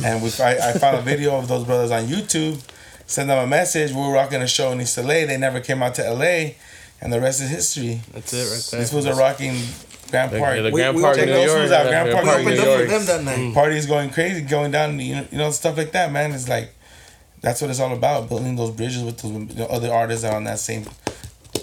and 0.05 0.23
we 0.23 0.29
I, 0.41 0.69
I 0.69 0.73
found 0.73 0.97
a 0.97 1.01
video 1.01 1.35
of 1.37 1.47
those 1.47 1.65
brothers 1.65 1.91
on 1.91 2.05
YouTube. 2.05 2.61
Sent 3.05 3.27
them 3.27 3.37
a 3.43 3.45
message. 3.47 3.91
We 3.91 3.97
were 4.01 4.13
rocking 4.13 4.41
a 4.41 4.47
show 4.47 4.71
in 4.71 4.79
East 4.81 4.97
LA. 4.97 5.25
They 5.25 5.37
never 5.37 5.59
came 5.59 5.83
out 5.83 5.95
to 5.95 6.13
LA, 6.13 6.51
and 7.01 7.11
the 7.11 7.19
rest 7.19 7.41
is 7.41 7.49
history. 7.49 8.01
that's 8.13 8.33
it 8.33 8.37
right 8.37 8.71
there. 8.71 8.79
This 8.81 8.93
was 8.93 9.05
a 9.05 9.15
rocking 9.15 9.55
Grand 10.11 10.31
Park. 10.31 10.55
The, 10.57 10.61
the 10.63 10.71
We- 10.71 10.81
Grand 10.81 10.95
we 10.97 11.01
Park 11.03 11.15
check 11.15 11.23
in 11.27 11.29
New 11.29 11.35
those 11.35 11.45
York. 11.47 11.59
fools 11.59 11.71
out, 11.71 11.85
yeah, 11.85 12.03
Grand 12.03 12.11
Park 12.11 12.23
We 12.23 12.29
Park 12.29 12.41
in 12.41 12.47
in 12.47 12.53
opened 12.53 12.65
New 12.65 12.71
up 12.71 12.77
York. 12.79 12.89
for 12.89 13.05
them 13.13 13.25
that 13.25 13.37
night. 13.39 13.53
Parties 13.53 13.85
going 13.85 14.09
crazy, 14.11 14.41
going 14.41 14.71
down. 14.71 14.99
You 14.99 15.15
know, 15.15 15.25
you 15.31 15.37
know 15.37 15.51
stuff 15.51 15.77
like 15.77 15.91
that, 15.93 16.11
man. 16.11 16.31
It's 16.31 16.47
like 16.49 16.73
that's 17.41 17.61
what 17.61 17.69
it's 17.69 17.79
all 17.79 17.93
about. 17.93 18.29
Building 18.29 18.55
those 18.55 18.71
bridges 18.71 19.03
with 19.03 19.17
those 19.19 19.31
you 19.31 19.55
know, 19.59 19.65
other 19.67 19.91
artists 19.91 20.21
that 20.23 20.33
are 20.33 20.37
on 20.37 20.43
that 20.45 20.59
same 20.59 20.85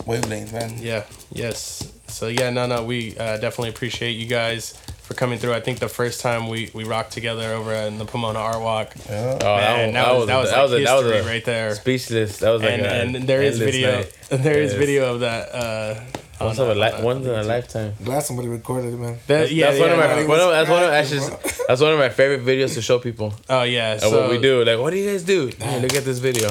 wavelength, 0.07 0.53
man. 0.53 0.74
Yeah. 0.78 1.05
Yes. 1.32 1.93
So 2.09 2.28
yeah, 2.28 2.51
no, 2.51 2.66
no, 2.66 2.82
we 2.84 3.16
uh, 3.18 3.36
definitely 3.36 3.68
appreciate 3.70 4.12
you 4.12 4.26
guys 4.26 4.74
for 5.09 5.15
coming 5.15 5.39
through. 5.39 5.55
I 5.55 5.61
think 5.61 5.79
the 5.79 5.89
first 5.89 6.21
time 6.21 6.49
we 6.49 6.71
we 6.75 6.85
rocked 6.85 7.13
together 7.13 7.55
over 7.55 7.73
in 7.73 7.97
the 7.97 8.05
Pomona 8.05 8.39
Art 8.39 8.61
Walk, 8.61 8.95
Yeah. 9.09 9.39
Oh, 9.41 9.57
man, 9.57 9.95
that, 9.95 10.15
was 10.15 10.27
that 10.27 10.37
was, 10.37 10.51
that 10.51 10.63
was 10.63 10.73
like 10.73 10.83
a, 10.83 10.85
that 10.85 10.95
was 10.97 11.05
history 11.05 11.19
a 11.21 11.33
right 11.33 11.45
there. 11.47 11.75
speechless. 11.75 12.39
That 12.41 12.51
was 12.51 12.63
like 12.63 12.73
and 12.73 12.83
a 13.15 13.19
and 13.19 13.27
there 13.29 13.41
is 13.43 13.59
video. 13.59 13.97
night. 13.97 14.13
There 14.29 14.59
is 14.61 14.73
Yes. 14.73 14.79
video 14.79 15.15
of 15.15 15.21
that. 15.21 15.55
Uh, 15.55 16.01
Once, 16.41 16.59
on, 16.61 16.71
of 16.71 16.77
a 16.77 16.81
uh, 16.81 16.85
li- 16.85 16.93
on, 16.93 17.01
uh, 17.01 17.05
once 17.05 17.27
in 17.27 17.35
a 17.35 17.43
lifetime. 17.43 17.95
Glad 18.05 18.21
somebody 18.23 18.47
recorded 18.49 18.93
it, 18.95 18.97
man. 18.99 19.19
That, 19.27 19.51
yeah, 19.51 19.71
that's 19.73 19.81
one 19.81 19.89
yeah, 19.89 19.95
of 19.95 20.17
my 20.17 20.23
no, 20.23 20.29
one 20.29 20.41
of, 20.41 20.51
that's 20.51 20.71
one 20.71 20.83
of 20.85 20.89
cracking, 20.91 21.19
actually 21.19 21.55
that's 21.69 21.81
one 21.81 21.93
of 21.95 21.99
my 21.99 22.11
favorite 22.11 22.43
videos 22.45 22.75
to 22.75 22.83
show 22.83 22.99
people 23.01 23.33
Oh 23.49 23.63
yeah. 23.65 23.95
of 23.95 24.01
So 24.03 24.21
what 24.21 24.31
we 24.31 24.39
do. 24.39 24.63
Like, 24.65 24.79
what 24.79 24.91
do 24.91 24.99
you 24.99 25.11
guys 25.11 25.25
do? 25.25 25.51
Hey, 25.59 25.81
look 25.81 25.95
at 25.97 26.05
this 26.05 26.19
video. 26.19 26.51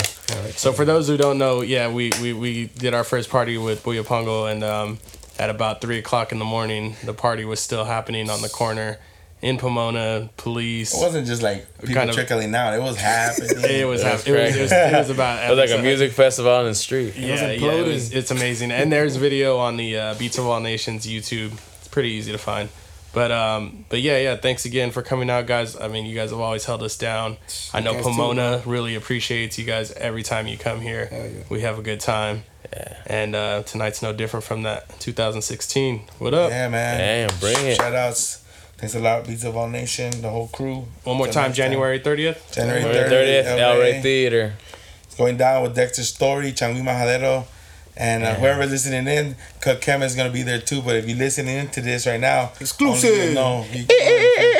So 0.63 0.73
for 0.73 0.83
those 0.83 1.07
who 1.07 1.15
don't 1.15 1.37
know, 1.37 1.61
yeah, 1.61 1.87
we, 1.97 2.11
we, 2.21 2.33
we 2.33 2.65
did 2.83 2.93
our 2.95 3.03
first 3.05 3.29
party 3.29 3.57
with 3.57 3.83
Buyepongo, 3.83 4.51
and 4.51 4.63
um, 4.63 4.97
at 5.39 5.49
about 5.49 5.81
three 5.81 5.97
o'clock 5.99 6.31
in 6.31 6.39
the 6.39 6.45
morning, 6.45 6.95
the 7.03 7.13
party 7.13 7.45
was 7.45 7.59
still 7.59 7.85
happening 7.85 8.29
on 8.29 8.41
the 8.41 8.49
corner 8.49 8.97
in 9.41 9.57
Pomona. 9.57 10.29
Police. 10.37 10.95
It 10.95 11.01
wasn't 11.01 11.27
just 11.27 11.41
like 11.43 11.65
people 11.79 11.95
Kind 11.95 12.09
of- 12.09 12.15
trickling 12.15 12.53
out. 12.55 12.73
It 12.73 12.81
was 12.81 12.97
happening. 12.97 13.49
It 13.63 13.85
was, 13.85 14.01
It 14.01 14.03
was 14.03 14.03
hap- 14.03 14.27
it 14.27 14.31
was, 14.59 14.71
it 14.71 14.93
it 14.93 14.97
was 14.97 15.09
about. 15.09 15.43
It 15.51 15.55
was 15.55 15.69
like 15.71 15.79
a 15.79 15.81
music 15.83 16.11
festival 16.11 16.51
on 16.51 16.65
the 16.65 16.75
street. 16.75 17.15
Yeah, 17.15 17.51
yeah, 17.51 17.71
it 17.73 17.85
was, 17.87 18.11
it's 18.13 18.31
amazing. 18.31 18.71
And 18.71 18.91
there's 18.91 19.15
video 19.15 19.57
on 19.57 19.77
the 19.77 19.97
uh, 19.97 20.13
Beats 20.15 20.37
of 20.37 20.45
All 20.47 20.59
Nations 20.59 21.05
YouTube. 21.05 21.53
It's 21.79 21.87
pretty 21.87 22.09
easy 22.09 22.31
to 22.31 22.37
find. 22.37 22.69
But 23.13 23.31
um, 23.31 23.85
but 23.89 24.01
yeah, 24.01 24.17
yeah. 24.19 24.35
Thanks 24.35 24.65
again 24.65 24.91
for 24.91 25.01
coming 25.01 25.29
out, 25.29 25.47
guys. 25.47 25.75
I 25.79 25.87
mean, 25.87 26.05
you 26.05 26.13
guys 26.13 26.29
have 26.31 26.39
always 26.39 26.65
held 26.65 26.83
us 26.83 26.97
down. 26.97 27.37
I 27.73 27.79
know 27.79 27.93
guys 27.93 28.03
too, 28.03 28.09
Pomona 28.11 28.61
really 28.65 28.93
appreciates 28.95 29.57
you 29.57 29.65
guys 29.65 29.91
every 29.93 30.21
time 30.23 30.45
you 30.47 30.57
come 30.57 30.81
here. 30.81 31.07
Yeah. 31.11 31.43
We 31.49 31.61
have 31.61 31.79
a 31.79 31.81
good 31.81 31.99
time. 31.99 32.43
And 33.05 33.35
uh, 33.35 33.63
tonight's 33.63 34.01
no 34.01 34.13
different 34.13 34.43
from 34.43 34.63
that. 34.63 34.99
2016. 34.99 36.01
What 36.19 36.33
up? 36.33 36.49
Yeah, 36.49 36.69
man. 36.69 37.29
Damn, 37.29 37.39
bring 37.39 37.65
it. 37.65 37.77
Shout 37.77 37.95
outs. 37.95 38.43
Thanks 38.77 38.93
a 38.93 38.99
lot, 38.99 39.25
Beats 39.25 39.43
of 39.43 39.57
All 39.57 39.67
Nation, 39.67 40.21
the 40.21 40.29
whole 40.29 40.49
crew. 40.49 40.85
One 41.03 41.17
more 41.17 41.25
Till 41.25 41.33
time, 41.33 41.53
January 41.53 41.99
30th. 41.99 42.53
January 42.53 42.81
January 42.83 43.09
30th, 43.09 43.43
30th, 43.43 43.59
El 43.59 43.75
LA. 43.75 43.81
Rey 43.81 44.01
Theater. 44.03 44.53
It's 45.03 45.15
going 45.15 45.35
down 45.37 45.63
with 45.63 45.75
Dexter 45.75 46.03
Story, 46.03 46.51
Changui 46.51 46.83
Majadero, 46.83 47.45
and 47.95 48.23
uh, 48.23 48.35
whoever's 48.35 48.69
listening 48.69 49.07
in, 49.07 49.35
Cook 49.61 49.81
Chem 49.81 50.03
is 50.03 50.15
gonna 50.15 50.29
be 50.29 50.43
there 50.43 50.59
too. 50.61 50.83
But 50.83 50.97
if 50.97 51.09
you're 51.09 51.17
listening 51.17 51.57
into 51.57 51.81
this 51.81 52.05
right 52.05 52.19
now, 52.19 52.51
Exclusive. 52.59 53.33
No, 53.33 53.65
you, 53.71 53.79
you 53.79 53.85
eh, 53.89 53.95
eh, 53.97 54.53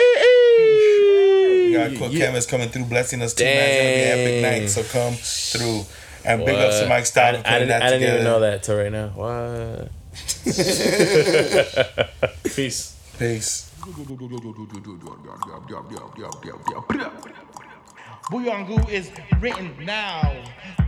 eh, 1.76 1.90
got 1.90 1.98
Cook 2.00 2.12
Chem 2.14 2.34
is 2.34 2.48
coming 2.48 2.70
through, 2.70 2.86
blessing 2.86 3.22
us 3.22 3.36
too. 3.36 3.44
Man, 3.44 3.54
it's 3.56 3.78
gonna 3.78 3.92
be 3.94 4.02
an 4.02 4.20
epic 4.20 4.62
night. 4.62 4.70
So 4.72 4.82
come 4.82 5.14
through 5.14 5.86
and 6.28 6.46
big 6.46 6.58
ups 6.58 6.80
to 6.80 6.88
Mike 6.88 7.06
Stout. 7.06 7.36
I, 7.36 7.38
for 7.38 7.44
putting 7.44 7.60
didn't, 7.60 7.70
that 7.70 7.82
I 7.84 7.90
didn't 7.90 8.14
even 8.14 8.24
know 8.24 8.40
that 8.42 8.64
till 8.64 8.78
right 8.78 8.92
now. 8.92 9.08
What? 9.10 9.92
Peace. 12.56 12.96
Peace. 13.18 13.74
Buyepongo 18.32 18.90
is 18.90 19.12
written 19.40 19.74
now. 19.86 20.22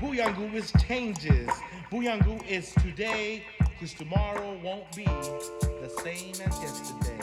Buyepongo 0.01 0.53
is 0.53 0.71
changes. 0.85 1.49
Buyepongo 1.91 2.45
is 2.47 2.71
today, 2.81 3.43
because 3.59 3.93
tomorrow 3.93 4.59
won't 4.63 4.91
be 4.95 5.05
the 5.05 5.89
same 6.03 6.31
as 6.31 6.59
yesterday. 6.61 7.19